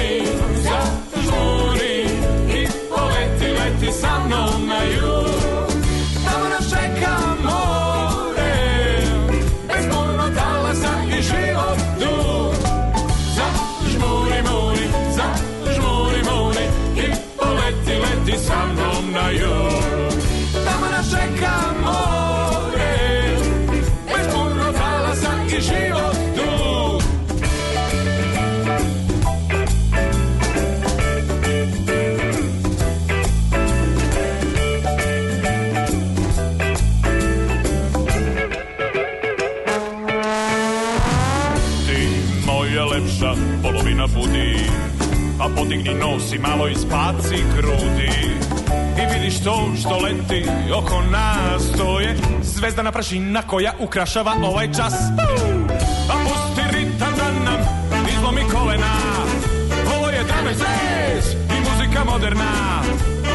[45.41, 48.11] A podigni nos i malo ispaci grudi.
[48.99, 51.63] I vidiš to što leti oko nas.
[51.79, 54.95] To je zvezdana prašina koja ukrašava ovaj čas.
[56.11, 57.61] A pusti ritam da nam
[58.19, 58.95] izlomi kolena.
[59.97, 62.83] Ovo je and bass i muzika moderna.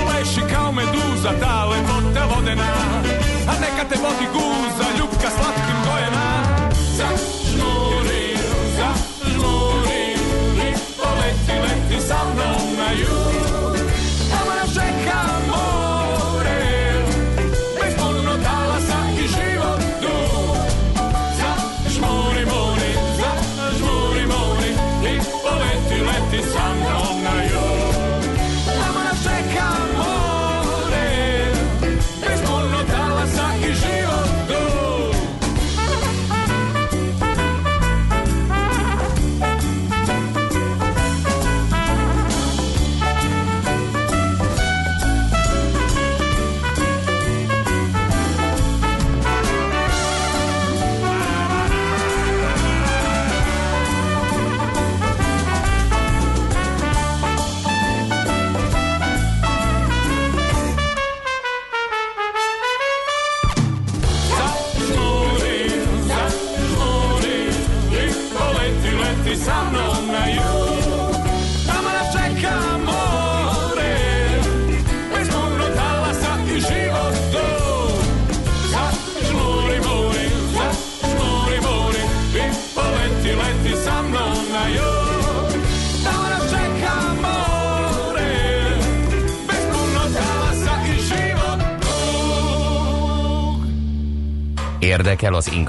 [0.09, 3.06] Leši kao meduza, ta lepota vodena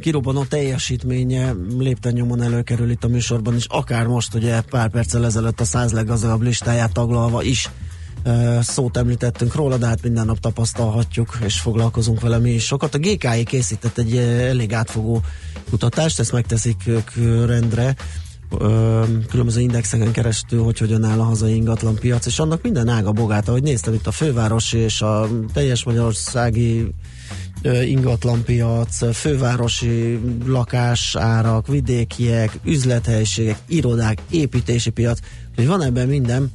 [0.00, 5.60] kirobbanó teljesítménye lépten nyomon előkerül itt a műsorban is, akár most ugye pár perccel ezelőtt
[5.60, 7.70] a száz leggazdagabb listáját taglalva is
[8.60, 12.94] szót említettünk róla, de hát minden nap tapasztalhatjuk, és foglalkozunk vele mi is sokat.
[12.94, 15.20] A GKI készített egy elég átfogó
[15.70, 17.14] kutatást, ezt megteszik ők
[17.46, 17.94] rendre,
[19.30, 23.48] különböző indexeken keresztül, hogy hogyan áll a hazai ingatlan piac, és annak minden ága bogát,
[23.48, 26.94] ahogy néztem itt a fővárosi és a teljes magyarországi
[27.64, 35.18] ingatlanpiac, fővárosi lakásárak, vidékiek, üzlethelyiségek, irodák, építési piac,
[35.54, 36.52] hogy van ebben minden,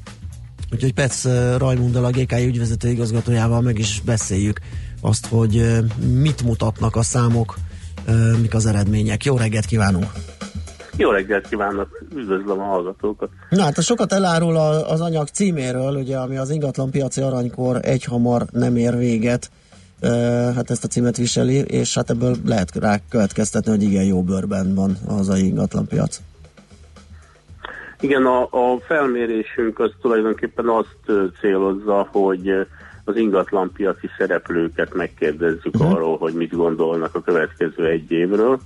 [0.74, 1.26] úgyhogy Petsz
[1.58, 4.60] Rajmunddal, a GKI ügyvezető igazgatójával meg is beszéljük
[5.02, 5.80] azt, hogy
[6.14, 7.56] mit mutatnak a számok,
[8.42, 9.26] mik az eredmények.
[9.26, 10.12] Jó reggelt kívánunk!
[10.98, 13.30] Jó reggelt kívánok, üdvözlöm a hallgatókat.
[13.50, 18.76] Na hát sokat elárul az anyag címéről, ugye, ami az ingatlan piaci aranykor egyhamar nem
[18.76, 19.52] ér véget,
[20.56, 24.76] hát ezt a címet viseli, és hát ebből lehet rá következtetni, hogy igen jó bőrben
[24.76, 26.22] van a hazai ingatlan piac.
[28.02, 32.50] Igen, a, a felmérésünk az tulajdonképpen azt célozza, hogy
[33.04, 35.92] az ingatlanpiaci szereplőket megkérdezzük uh-huh.
[35.92, 38.60] arról, hogy mit gondolnak a következő egy évről.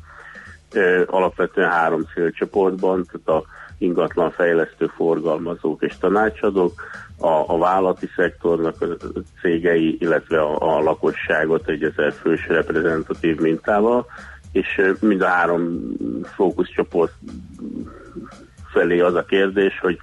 [1.06, 3.48] Alapvetően három célcsoportban, tehát a
[3.78, 6.82] ingatlan fejlesztő forgalmazók és tanácsadók,
[7.24, 8.86] a, a vállalati szektornak a
[9.42, 14.06] cégei, illetve a, a lakosságot egy ezer fős reprezentatív mintával,
[14.52, 15.82] és mind a három
[16.24, 17.14] fókuszcsoport
[18.72, 19.98] felé az a kérdés, hogy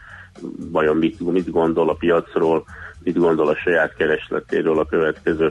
[0.70, 2.64] vajon mit, mit gondol a piacról,
[3.02, 5.50] mit gondol a saját keresletéről a következő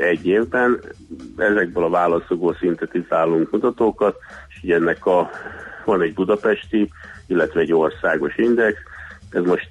[0.00, 0.80] egy évben.
[1.36, 4.16] Ezekből a válaszokból szintetizálunk mutatókat,
[4.48, 5.30] és ennek a,
[5.84, 6.90] van egy budapesti,
[7.26, 8.78] illetve egy országos index.
[9.30, 9.70] Ez most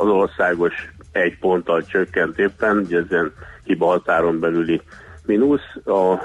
[0.00, 0.74] az országos
[1.12, 3.32] egy ponttal csökkent éppen, ugye ezen
[3.64, 4.80] hiba határon belüli
[5.26, 6.18] mínusz, a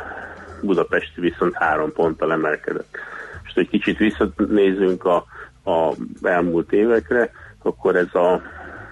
[0.62, 2.98] budapesti viszont három ponttal emelkedett.
[3.46, 5.26] És egy kicsit visszanézünk a,
[5.64, 7.32] a elmúlt évekre,
[7.64, 8.42] akkor ez, a,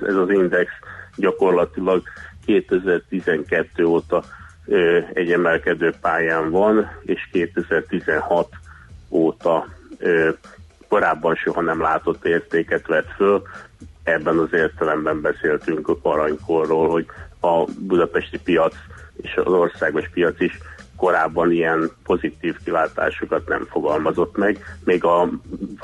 [0.01, 0.71] ez az index
[1.15, 2.01] gyakorlatilag
[2.45, 4.23] 2012 óta
[4.65, 8.49] ö, egy emelkedő pályán van, és 2016
[9.09, 9.67] óta
[9.97, 10.29] ö,
[10.87, 13.41] korábban soha nem látott értéket vett föl.
[14.07, 17.05] Ebben az értelemben beszéltünk a aranykorról, hogy
[17.41, 18.73] a budapesti piac
[19.21, 20.57] és az országos piac is
[20.95, 25.29] korábban ilyen pozitív kilátásokat nem fogalmazott meg, még a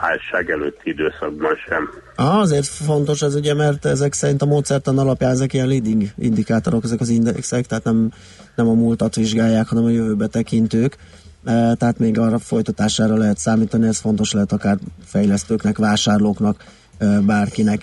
[0.02, 1.90] válság előtti időszakban sem.
[2.16, 6.84] Ah, azért fontos ez ugye, mert ezek szerint a módszertan alapján ezek ilyen leading indikátorok,
[6.84, 8.12] ezek az indexek, tehát nem,
[8.56, 10.98] nem a múltat vizsgálják, hanem a jövőbe tekintők.
[11.46, 16.64] E, tehát még arra folytatására lehet számítani, ez fontos lehet akár fejlesztőknek, vásárlóknak,
[16.98, 17.82] e, bárkinek.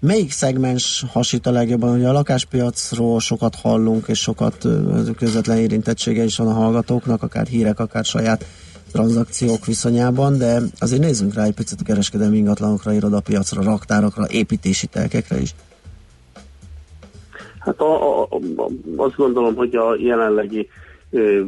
[0.00, 1.96] Melyik szegmens hasít a legjobban?
[1.96, 4.66] Ugye a lakáspiacról sokat hallunk, és sokat
[5.18, 8.44] közvetlen érintettsége is van a hallgatóknak, akár hírek, akár saját
[8.92, 15.38] tranzakciók viszonyában, de azért nézzünk rá egy picit a kereskedelmi ingatlanokra, irodapiacra, raktárakra, építési telkekre
[15.40, 15.54] is.
[17.58, 20.68] Hát a, a, a, azt gondolom, hogy a jelenlegi
[21.10, 21.42] ö,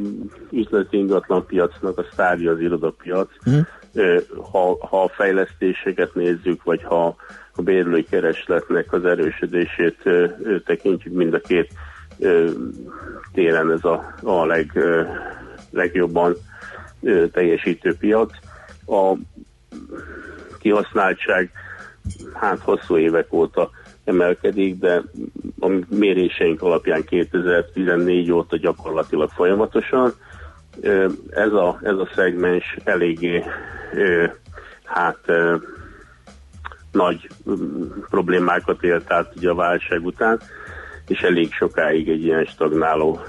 [0.50, 3.28] üzleti ingatlan piacnak a sztárja az irodapiac.
[3.46, 3.66] Uh-huh.
[3.92, 4.18] Ö,
[4.50, 7.16] ha, ha a fejlesztéseket nézzük, vagy ha
[7.57, 10.03] a bérlői keresletnek az erősödését
[10.66, 11.73] tekintjük, mind a két
[13.33, 14.79] téren ez a, a leg,
[15.70, 16.35] legjobban
[17.33, 18.33] teljesítő piac.
[18.87, 19.16] A
[20.59, 21.51] kihasználtság
[22.35, 23.70] hát hosszú évek óta
[24.05, 25.03] emelkedik, de
[25.61, 30.12] a méréseink alapján 2014 óta gyakorlatilag folyamatosan.
[31.31, 33.45] Ez a, ez a szegmens eléggé
[34.85, 35.19] hát
[36.93, 37.28] nagy
[38.10, 40.40] problémákat élt át ugye a válság után,
[41.06, 43.20] és elég sokáig egy ilyen stagnáló,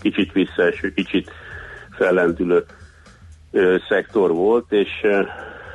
[0.00, 1.30] kicsit visszaeső, kicsit
[1.90, 2.64] fellendülő
[3.88, 4.90] szektor volt, és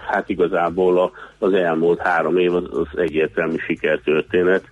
[0.08, 4.64] hát igazából az elmúlt három év az, egyértelmű sikertörténet.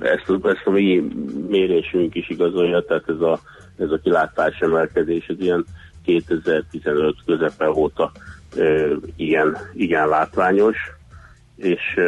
[0.00, 1.08] Ezt, ezt a mi
[1.48, 3.40] mérésünk is igazolja, tehát ez a,
[3.78, 5.64] ez a kilátás emelkedés, ez ilyen
[6.04, 8.12] 2015 közepe óta
[8.58, 8.86] e,
[9.16, 10.76] igen, igen látványos,
[11.56, 12.00] és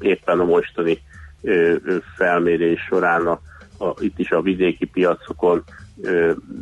[0.00, 0.98] éppen a mostani
[2.16, 3.40] felmérés során a,
[3.78, 5.64] a, itt is a vidéki piacokon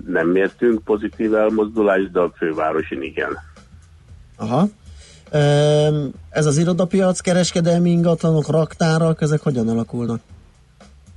[0.07, 3.39] nem mértünk pozitív elmozdulást, de a fővárosin igen.
[4.37, 4.69] Aha.
[6.31, 10.21] Ez az irodapiac, kereskedelmi ingatlanok, raktárak, ezek hogyan alakulnak?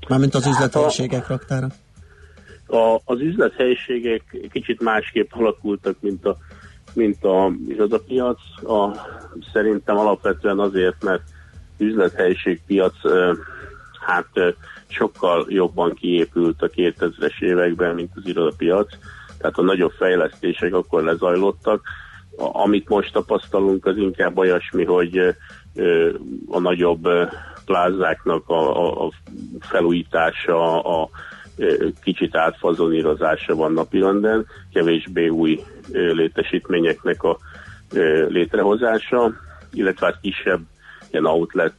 [0.08, 1.68] Mármint az üzlethelyiségek raktára?
[2.68, 6.38] A, az üzlethelyiségek kicsit másképp alakultak, mint a,
[6.96, 8.40] mint a irodapiac.
[8.64, 8.92] A,
[9.54, 11.24] szerintem alapvetően azért, mert
[11.78, 12.96] üzlethelyiségpiac
[14.06, 14.56] hát
[14.88, 18.88] sokkal jobban kiépült a 2000-es években, mint az irodapiac.
[19.38, 21.82] Tehát a nagyobb fejlesztések akkor lezajlottak,
[22.38, 25.36] amit most tapasztalunk, az inkább olyasmi, hogy
[26.48, 27.08] a nagyobb
[27.66, 29.12] plázáknak a, a
[29.60, 31.10] felújítása, a
[32.04, 37.38] kicsit átfazonírozása van napirenden, kevésbé új létesítményeknek a
[38.28, 39.34] létrehozása,
[39.74, 40.62] illetve hát kisebb
[41.12, 41.74] ilyen outlet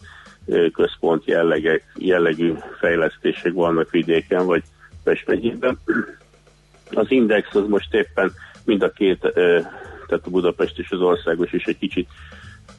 [0.72, 4.62] központ jellegek, jellegű fejlesztések vannak vidéken, vagy
[5.04, 5.78] Pest megyében.
[6.90, 8.32] Az index az most éppen
[8.64, 9.20] mind a két
[10.06, 12.08] tehát a Budapest és az országos is egy kicsit,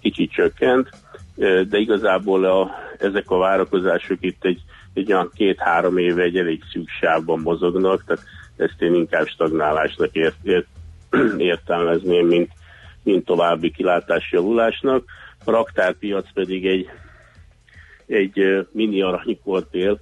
[0.02, 0.90] kicsit csökkent,
[1.70, 4.62] de igazából a, ezek a várakozások itt egy,
[4.98, 8.24] egy olyan két-három éve egy elég szűk sávban mozognak, tehát
[8.56, 10.68] ezt én inkább stagnálásnak ért, ért,
[11.38, 12.52] értelmezném, mint,
[13.04, 15.04] mint további kilátási javulásnak.
[15.46, 16.90] A raktárpiac pedig egy,
[18.06, 20.00] egy mini aranykortél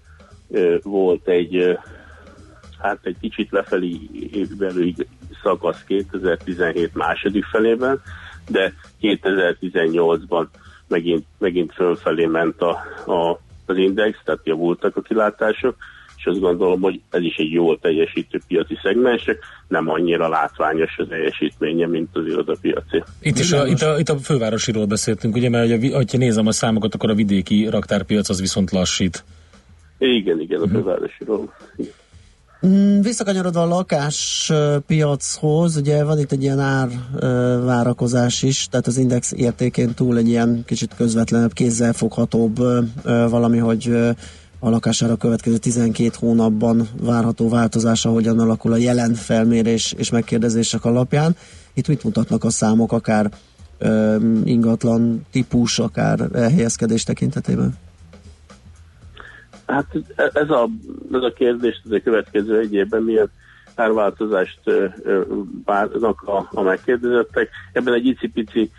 [0.81, 1.77] volt egy
[2.79, 3.99] hát egy kicsit lefelé
[4.57, 4.93] belül
[5.43, 8.01] szakasz 2017 második felében,
[8.49, 10.45] de 2018-ban
[10.87, 12.69] megint, megint fölfelé ment a,
[13.05, 15.75] a, az index, tehát javultak a kilátások,
[16.17, 19.37] és azt gondolom, hogy ez is egy jól teljesítő piaci szegmensek,
[19.67, 23.03] nem annyira látványos az teljesítménye, mint az irodapiaci.
[23.21, 26.95] Itt is a, itt, a, itt a fővárosiról beszéltünk, ugye, mert ha nézem a számokat,
[26.95, 29.23] akkor a vidéki raktárpiac az viszont lassít.
[29.97, 31.53] Igen, igen, a fővárosiról.
[31.75, 31.91] Igen.
[32.67, 39.93] Mm, visszakanyarodva a lakáspiachoz, ugye van itt egy ilyen árvárakozás is, tehát az index értékén
[39.93, 42.57] túl egy ilyen kicsit közvetlenebb, kézzelfoghatóbb
[43.03, 43.87] valami, hogy
[44.59, 51.35] a lakására következő 12 hónapban várható változása hogyan alakul a jelen felmérés és megkérdezések alapján.
[51.73, 53.31] Itt mit mutatnak a számok, akár
[54.43, 57.84] ingatlan típus, akár helyezkedés tekintetében?
[59.67, 59.85] Hát
[60.15, 60.69] ez a,
[61.11, 63.31] ez a kérdés, ez a következő egy évben milyen
[63.75, 64.59] árváltozást
[65.65, 67.49] várnak a, a megkérdezettek.
[67.71, 68.71] Ebben egy icipici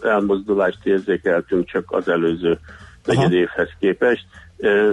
[0.00, 2.58] elmozdulást érzékeltünk csak az előző
[3.04, 4.24] negyed évhez képest.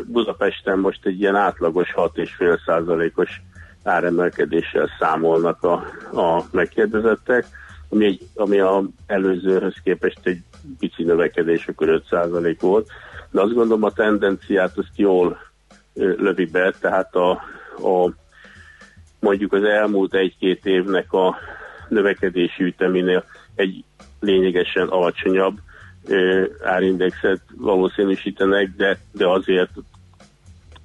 [0.06, 3.42] Budapesten most egy ilyen átlagos 6,5 százalékos
[3.84, 5.74] áremelkedéssel számolnak a,
[6.20, 7.46] a megkérdezettek,
[7.90, 10.42] ami, egy, ami a előzőhöz képest egy
[10.80, 12.90] pici növekedés, akkor 5 százalék volt
[13.32, 15.38] de azt gondolom a tendenciát azt jól
[15.94, 17.32] lövi be, tehát a,
[17.76, 18.14] a
[19.20, 21.38] mondjuk az elmúlt egy-két évnek a
[21.90, 23.24] növekedési üteménél
[23.56, 23.84] egy
[24.20, 25.58] lényegesen alacsonyabb
[26.08, 29.72] ö, árindexet valószínűsítenek, de, de azért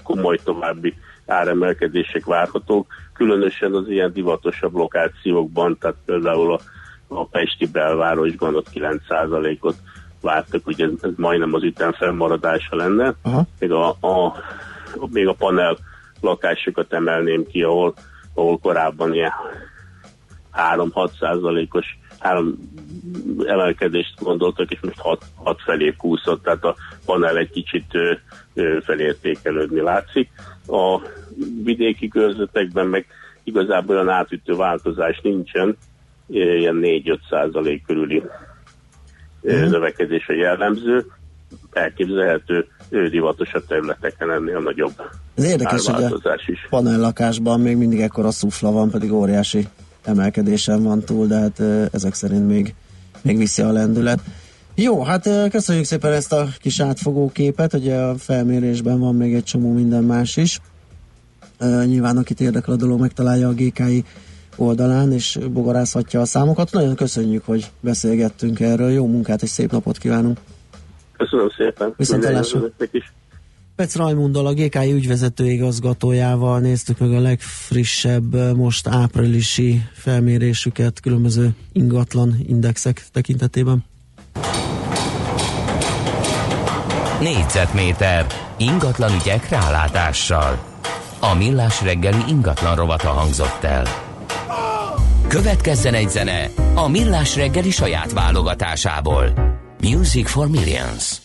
[0.02, 0.94] komoly további
[1.26, 6.60] áremelkedések várhatók, különösen az ilyen divatosabb lokációkban, tehát például a,
[7.08, 9.76] a Pesti belvárosban ott 9%-ot
[10.24, 13.46] vártak, ugye ez majdnem az ütem fennmaradása lenne, Aha.
[13.58, 14.32] még a, a,
[15.10, 15.76] még a panel
[16.20, 17.94] lakásokat emelném ki, ahol,
[18.34, 19.32] ahol korábban ilyen
[20.76, 22.54] 3-6 százalékos három
[23.46, 26.74] emelkedést gondoltak, és most 6, 6 felé kúszott, tehát a
[27.04, 28.12] panel egy kicsit ö,
[28.54, 30.30] ö, felértékelődni látszik.
[30.66, 31.00] A
[31.64, 33.06] vidéki körzetekben meg
[33.42, 35.76] igazából olyan átütő változás nincsen,
[36.26, 38.22] ilyen 4-5 százalék körüli
[39.44, 41.06] ö, növekedés a jellemző,
[41.72, 42.66] elképzelhető
[43.10, 44.92] divatosabb területeken ennél nagyobb
[45.34, 46.66] Ez érdekes, hogy a is.
[46.70, 49.68] panellakásban még mindig ekkora szufla van, pedig óriási
[50.02, 52.74] emelkedésen van túl, de hát ö, ezek szerint még,
[53.22, 54.20] még viszi a lendület.
[54.74, 59.34] Jó, hát ö, köszönjük szépen ezt a kis átfogó képet, ugye a felmérésben van még
[59.34, 60.60] egy csomó minden más is.
[61.84, 64.04] Nyilván akit érdekel a dolog, megtalálja a GKI
[64.56, 66.72] oldalán, és bogarázhatja a számokat.
[66.72, 68.90] Nagyon köszönjük, hogy beszélgettünk erről.
[68.90, 70.38] Jó munkát és szép napot kívánunk!
[71.16, 71.94] Köszönöm szépen.
[71.96, 72.60] Viszontlátásra.
[73.76, 81.50] Pec Rajmunddal, a GKI ügyvezető igazgatójával néztük meg a legfrissebb, ö, most áprilisi felmérésüket különböző
[81.72, 83.84] ingatlan indexek tekintetében.
[87.20, 88.26] Négyzetméter
[88.56, 90.64] ingatlan ügyek rálátással.
[91.20, 94.03] A millás reggeli ingatlan rovata hangzott el.
[95.28, 99.32] Következzen egy zene a millás reggeli saját válogatásából.
[99.80, 101.22] Music for Millions.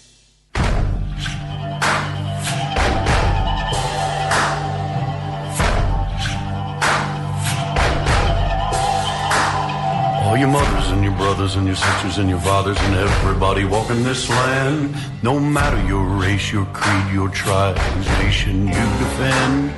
[10.29, 14.03] All your mothers and your brothers and your sisters and your fathers and everybody walking
[14.03, 14.95] this land.
[15.23, 17.77] No matter your race, your creed, your tribe,
[18.21, 19.71] nation you defend.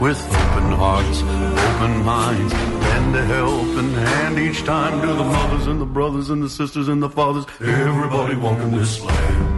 [0.00, 1.22] With open hearts,
[1.74, 6.42] open minds, lend a helping hand each time to the mothers and the brothers and
[6.42, 7.44] the sisters and the fathers.
[7.60, 9.52] Everybody walking this land.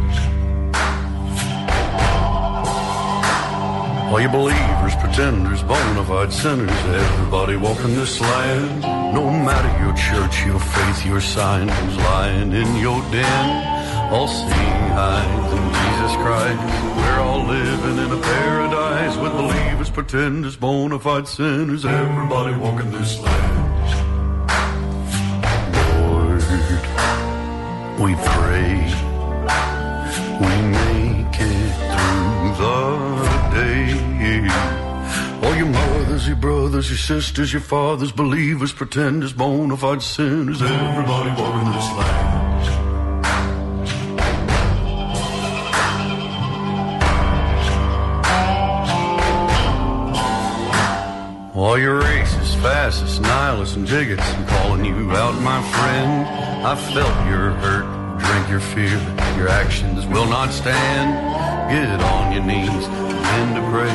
[4.11, 8.83] All you believers, pretenders, bona fide sinners, everybody walking this land.
[9.15, 13.76] No matter your church, your faith, your sign, who's lying in your den.
[14.09, 16.97] All seeing eyes in Jesus Christ.
[16.97, 23.19] We're all living in a paradise with believers, pretenders, bona fide sinners, everybody walking this
[23.21, 23.67] land.
[25.75, 26.43] Lord,
[28.01, 28.77] we pray
[30.41, 32.79] we make it through the
[33.55, 33.87] day.
[35.43, 41.31] All your mothers, your brothers, your sisters, your fathers, believers, pretenders, bona fide sinners, everybody
[41.31, 42.86] walking this land.
[51.57, 56.27] All your racists, fascists, nihilists, and bigots, I'm calling you out, my friend.
[56.67, 58.99] I felt your hurt, drink your fear,
[59.39, 61.17] your actions will not stand.
[61.71, 63.95] Get on your knees, begin to pray.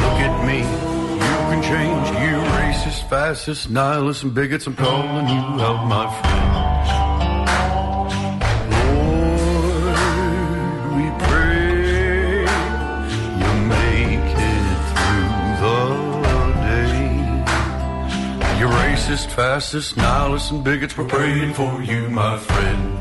[0.00, 2.08] Look at me, you can change.
[2.08, 7.03] You racist, fascists, nihilists, and bigots, I'm calling you out, my friend.
[19.04, 22.98] Racist, fascist, nihilists, and bigots, we're praying for you, my friend.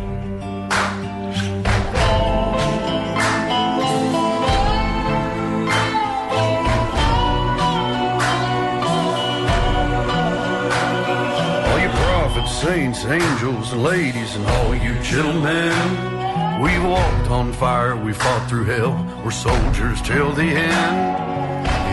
[11.68, 16.62] All you prophets, saints, angels, ladies, and all you gentlemen.
[16.62, 19.22] We walked on fire, we fought through hell.
[19.24, 21.43] We're soldiers till the end.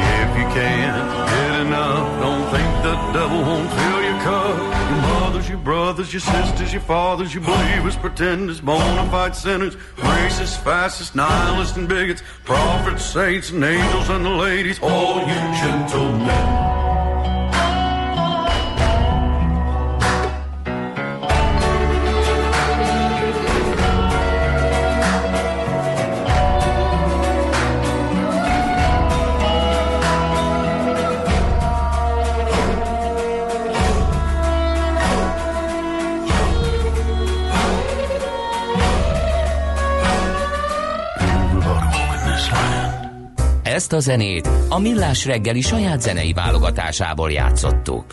[0.00, 4.58] If you can't get enough, don't think the devil won't fill your cup.
[4.90, 10.56] Your mothers, your brothers, your sisters, your fathers, your believers, pretenders, bona fide sinners, racists,
[10.56, 16.79] fascists, nihilists, and bigots, prophets, saints, and angels, and the ladies, all you gentlemen.
[44.00, 48.04] A zenét a Millás reggeli saját zenei válogatásából játszottuk.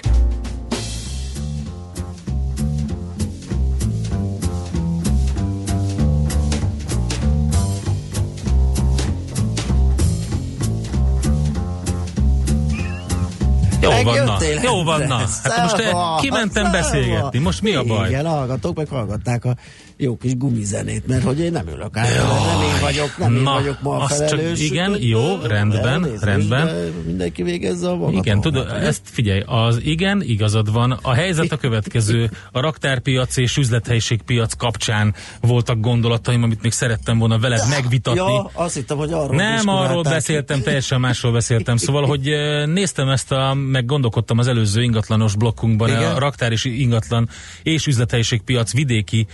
[13.82, 14.38] Jó van, na.
[14.64, 15.18] Jó van, na.
[15.44, 17.40] Hát most eh, kimentem beszélgetni.
[17.40, 18.08] Most mi a baj?
[18.08, 19.56] Igen, hallgatók meg hallgatták a
[20.00, 23.54] jó kis gumizenét, mert hogy én nem ülök át, nem én vagyok, nem én Na,
[23.54, 24.60] vagyok ma a azt csak- felelős.
[24.60, 26.66] igen, jó, rendben, elnézést, rendben.
[26.66, 28.76] de Mindenki végezze a maga Igen, tudod, ugye?
[28.76, 30.92] ezt figyelj, az igen, igazad van.
[31.02, 32.30] A helyzet a következő.
[32.52, 38.20] A raktárpiac és üzlethelyiségpiac kapcsán voltak gondolataim, amit még szerettem volna veled megvitatni.
[38.20, 41.78] Ja, azt hittem, hogy arról Nem arról beszéltem, teljesen másról beszéltem.
[41.78, 42.30] Szóval, hogy
[42.66, 46.12] néztem ezt a, meg gondolkodtam az előző ingatlanos blokkunkban, Igen.
[46.16, 47.30] a raktár és ingatlan
[47.64, 49.28] és üzlethelyiségpiac vidéki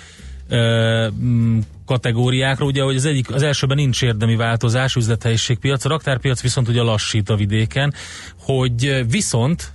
[1.86, 6.82] kategóriákra, ugye, hogy az egyik, az elsőben nincs érdemi változás, üzlethelyiségpiac, a raktárpiac viszont ugye
[6.82, 7.94] lassít a vidéken,
[8.38, 9.74] hogy viszont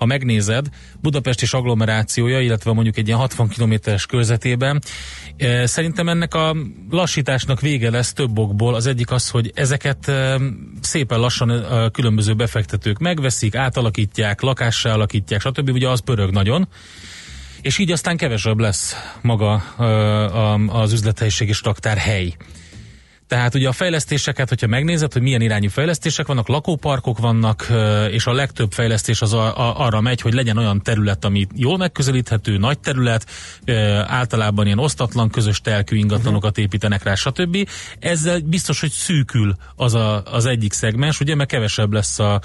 [0.00, 0.66] ha megnézed,
[1.00, 4.82] Budapest és agglomerációja, illetve mondjuk egy ilyen 60 kilométeres körzetében,
[5.64, 6.56] szerintem ennek a
[6.90, 8.74] lassításnak vége lesz több okból.
[8.74, 10.12] Az egyik az, hogy ezeket
[10.80, 15.68] szépen lassan eh, különböző befektetők megveszik, átalakítják, lakássá alakítják, stb.
[15.68, 16.68] Ugye az pörög nagyon
[17.62, 19.54] és így aztán kevesebb lesz maga
[20.68, 22.36] az üzlethelyiség és raktár hely.
[23.30, 27.66] Tehát ugye a fejlesztéseket, hogyha megnézed, hogy milyen irányú fejlesztések vannak, lakóparkok vannak,
[28.10, 31.76] és a legtöbb fejlesztés az a, a, arra megy, hogy legyen olyan terület, ami jól
[31.76, 33.26] megközelíthető, nagy terület,
[34.06, 37.68] általában ilyen osztatlan, közös telkű ingatlanokat építenek rá, stb.
[37.98, 42.40] Ezzel biztos, hogy szűkül az a, az egyik szegmens, ugye, mert kevesebb lesz a,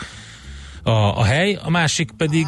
[0.83, 2.47] a, a hely, a másik pedig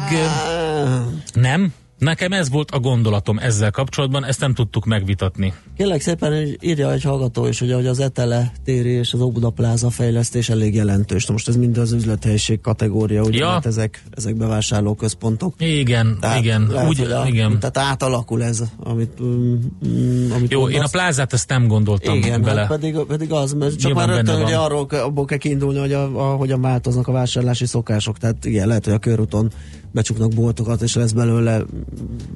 [1.32, 1.72] nem.
[1.98, 5.52] Nekem ez volt a gondolatom ezzel kapcsolatban, ezt nem tudtuk megvitatni.
[5.76, 9.50] Kérlek szépen, hogy írja egy hallgató is, ugye, hogy az Etele téri és az Óbuda
[9.50, 11.26] pláza fejlesztés elég jelentős.
[11.26, 13.48] Na most ez mind az üzlethelyiség kategória, ugye, Ja.
[13.48, 15.54] hát ezek, ezek bevásárlóközpontok.
[15.58, 17.58] Igen, Tehát igen, lehet, úgy, hogy a, igen.
[17.58, 19.54] Tehát átalakul ez, amit, mm,
[19.88, 20.90] mm, amit Jó, én a mondasz.
[20.90, 22.60] plázát ezt nem gondoltam Igen, bele.
[22.60, 24.64] hát pedig, pedig az, mert csak Nyilván már rögtön ugye van.
[24.64, 28.18] arról, abból kell kiindulni, hogy a, a, hogyan változnak a vásárlási szokások.
[28.18, 29.50] Tehát igen, lehet, hogy a körúton
[29.98, 31.62] becsuknak boltokat, és lesz belőle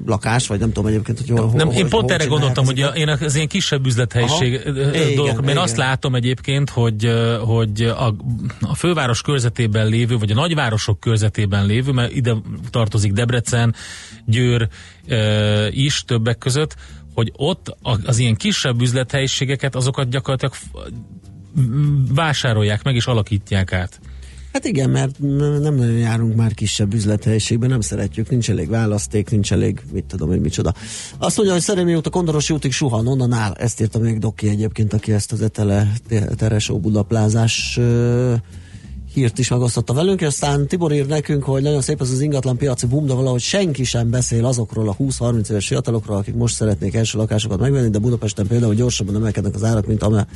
[0.05, 2.65] lakás, vagy nem tudom egyébként, hogy hol, Nem, hol, én hol, pont hol erre gondoltam,
[2.65, 5.15] hogy én az ilyen kisebb üzlethelyiség Aha.
[5.15, 8.15] dolgok, mert azt látom egyébként, hogy, hogy a,
[8.61, 12.35] a főváros körzetében lévő, vagy a nagyvárosok körzetében lévő, mert ide
[12.69, 13.75] tartozik Debrecen,
[14.25, 14.67] Győr
[15.07, 16.75] ö, is többek között,
[17.13, 20.53] hogy ott az ilyen kisebb üzlethelyiségeket, azokat gyakorlatilag
[22.13, 23.99] vásárolják meg és alakítják át.
[24.53, 25.19] Hát igen, mert
[25.61, 30.33] nem nagyon járunk már kisebb üzlethelyiségben, nem szeretjük, nincs elég választék, nincs elég, mit tudom
[30.33, 30.73] én, micsoda.
[31.17, 33.51] Azt mondja, hogy Szerémi út a Kondoros útig suhan, onnan áll.
[33.51, 38.33] Ezt írta még Doki egyébként, aki ezt az Etele te- Teresó Budaplázás ö,
[39.13, 42.57] hírt is megosztotta velünk, és aztán Tibor ír nekünk, hogy nagyon szép ez az ingatlan
[42.57, 46.95] piaci boom, de valahogy senki sem beszél azokról a 20-30 éves fiatalokról, akik most szeretnék
[46.95, 50.27] első lakásokat megvenni, de Budapesten például gyorsabban emelkednek az árak, mint ame,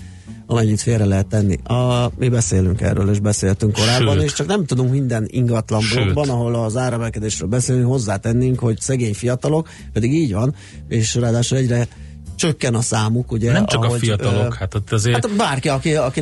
[0.45, 1.57] amennyit félre lehet tenni.
[1.63, 4.23] A, mi beszélünk erről, és beszéltünk korábban, Sőt.
[4.23, 9.69] és csak nem tudunk minden ingatlan blogban, ahol az áremelkedésről beszélünk, hozzátennénk, hogy szegény fiatalok,
[9.93, 10.55] pedig így van,
[10.87, 11.87] és ráadásul egyre
[12.37, 13.51] csökken a számuk, ugye?
[13.51, 16.21] Nem csak a ahogy, fiatalok, ö, hát ott azért Hát bárki, aki, aki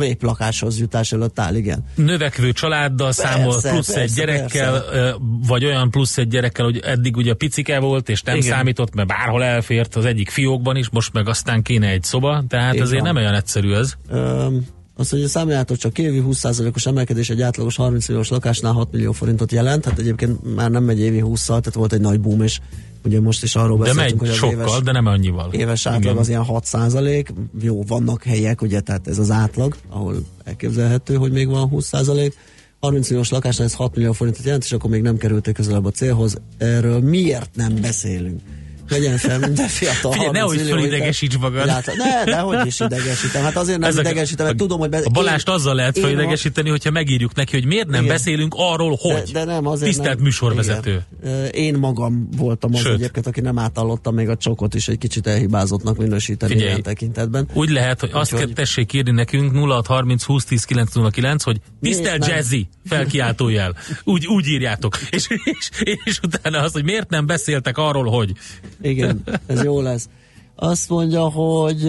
[0.00, 1.84] épp lakáshoz jutás előtt áll, igen.
[1.94, 5.10] növekvő családdal Persze, számol, plusz persze, egy gyerekkel, ö,
[5.46, 8.48] vagy olyan plusz egy gyerekkel, hogy eddig ugye picike volt, és nem Igen.
[8.50, 12.74] számított, mert bárhol elfért az egyik fiókban is, most meg aztán kéne egy szoba, tehát
[12.74, 13.12] Így azért van.
[13.12, 13.92] nem olyan egyszerű ez.
[14.10, 14.66] Öm,
[14.98, 19.52] azt mondja, számoljátok csak évi 20%-os emelkedés egy átlagos 30 milliós lakásnál 6 millió forintot
[19.52, 22.60] jelent, hát egyébként már nem megy évi 20 tehát volt egy nagy boom, és
[23.04, 25.52] ugye most is arról De beszéltünk, megy hogy az sokkal, éves, de nem annyival.
[25.52, 26.16] éves átlag Igen.
[26.16, 31.32] az ilyen 6 százalék, jó, vannak helyek, ugye, tehát ez az átlag, ahol elképzelhető, hogy
[31.32, 32.34] még van 20 százalék,
[32.80, 35.90] 30 milliós lakásnál ez 6 millió forintot jelent, és akkor még nem kerültek közelebb a
[35.90, 36.36] célhoz.
[36.58, 38.40] Erről miért nem beszélünk?
[38.88, 40.12] Legyen fel minden fiatal.
[40.12, 41.68] Figyelj, 30 nehogy fölidegesíts magad.
[41.68, 43.42] Hát, ne, de hogy is idegesítem.
[43.42, 44.88] Hát azért nem Ez a- idegesítem, mert tudom, hogy...
[44.88, 48.14] Be, A Balást azzal lehet én felidegesíteni, hogyha megírjuk neki, hogy miért nem Igen.
[48.14, 49.22] beszélünk arról, hogy.
[49.32, 51.04] De, de nem, azért Tisztelt nem, műsorvezető.
[51.24, 51.46] Igen.
[51.52, 52.92] Én magam voltam az Sőt.
[52.94, 56.70] egyébként, aki nem átallottam még a csokot is, egy kicsit elhibázottnak minősíteni Figyelj.
[56.70, 57.48] ilyen tekintetben.
[57.52, 62.26] Úgy lehet, hogy azt kell tessék írni nekünk 0630 20 10 909, hogy tisztelt?
[62.26, 63.74] Jazzy, felkiáltójel.
[64.04, 64.98] Úgy, úgy írjátok.
[65.10, 65.68] És, és,
[66.04, 68.32] és utána az, hogy miért nem beszéltek arról, hogy.
[68.80, 70.08] Igen, ez jó lesz.
[70.54, 71.84] Azt mondja, hogy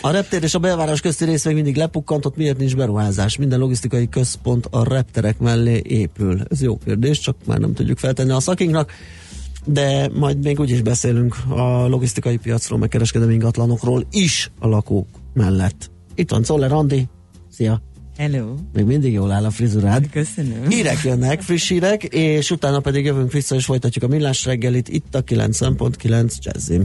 [0.00, 3.36] a reptér és a belváros közti rész még mindig lepukkantott, miért nincs beruházás?
[3.36, 6.40] Minden logisztikai központ a repterek mellé épül.
[6.50, 8.92] Ez jó kérdés, csak már nem tudjuk feltenni a szakinknak.
[9.64, 15.90] De majd még úgyis beszélünk a logisztikai piacról, meg kereskedelmi ingatlanokról is a lakók mellett.
[16.14, 17.08] Itt van Czoller Andi.
[17.50, 17.80] Szia!
[18.16, 18.54] Hello.
[18.72, 20.10] Még mindig jól áll a frizurád.
[20.10, 20.68] Köszönöm.
[20.68, 25.14] Hírek jönnek, friss hírek, és utána pedig jövünk vissza, és folytatjuk a millás reggelit itt
[25.14, 26.80] a 9.9 Jazzin.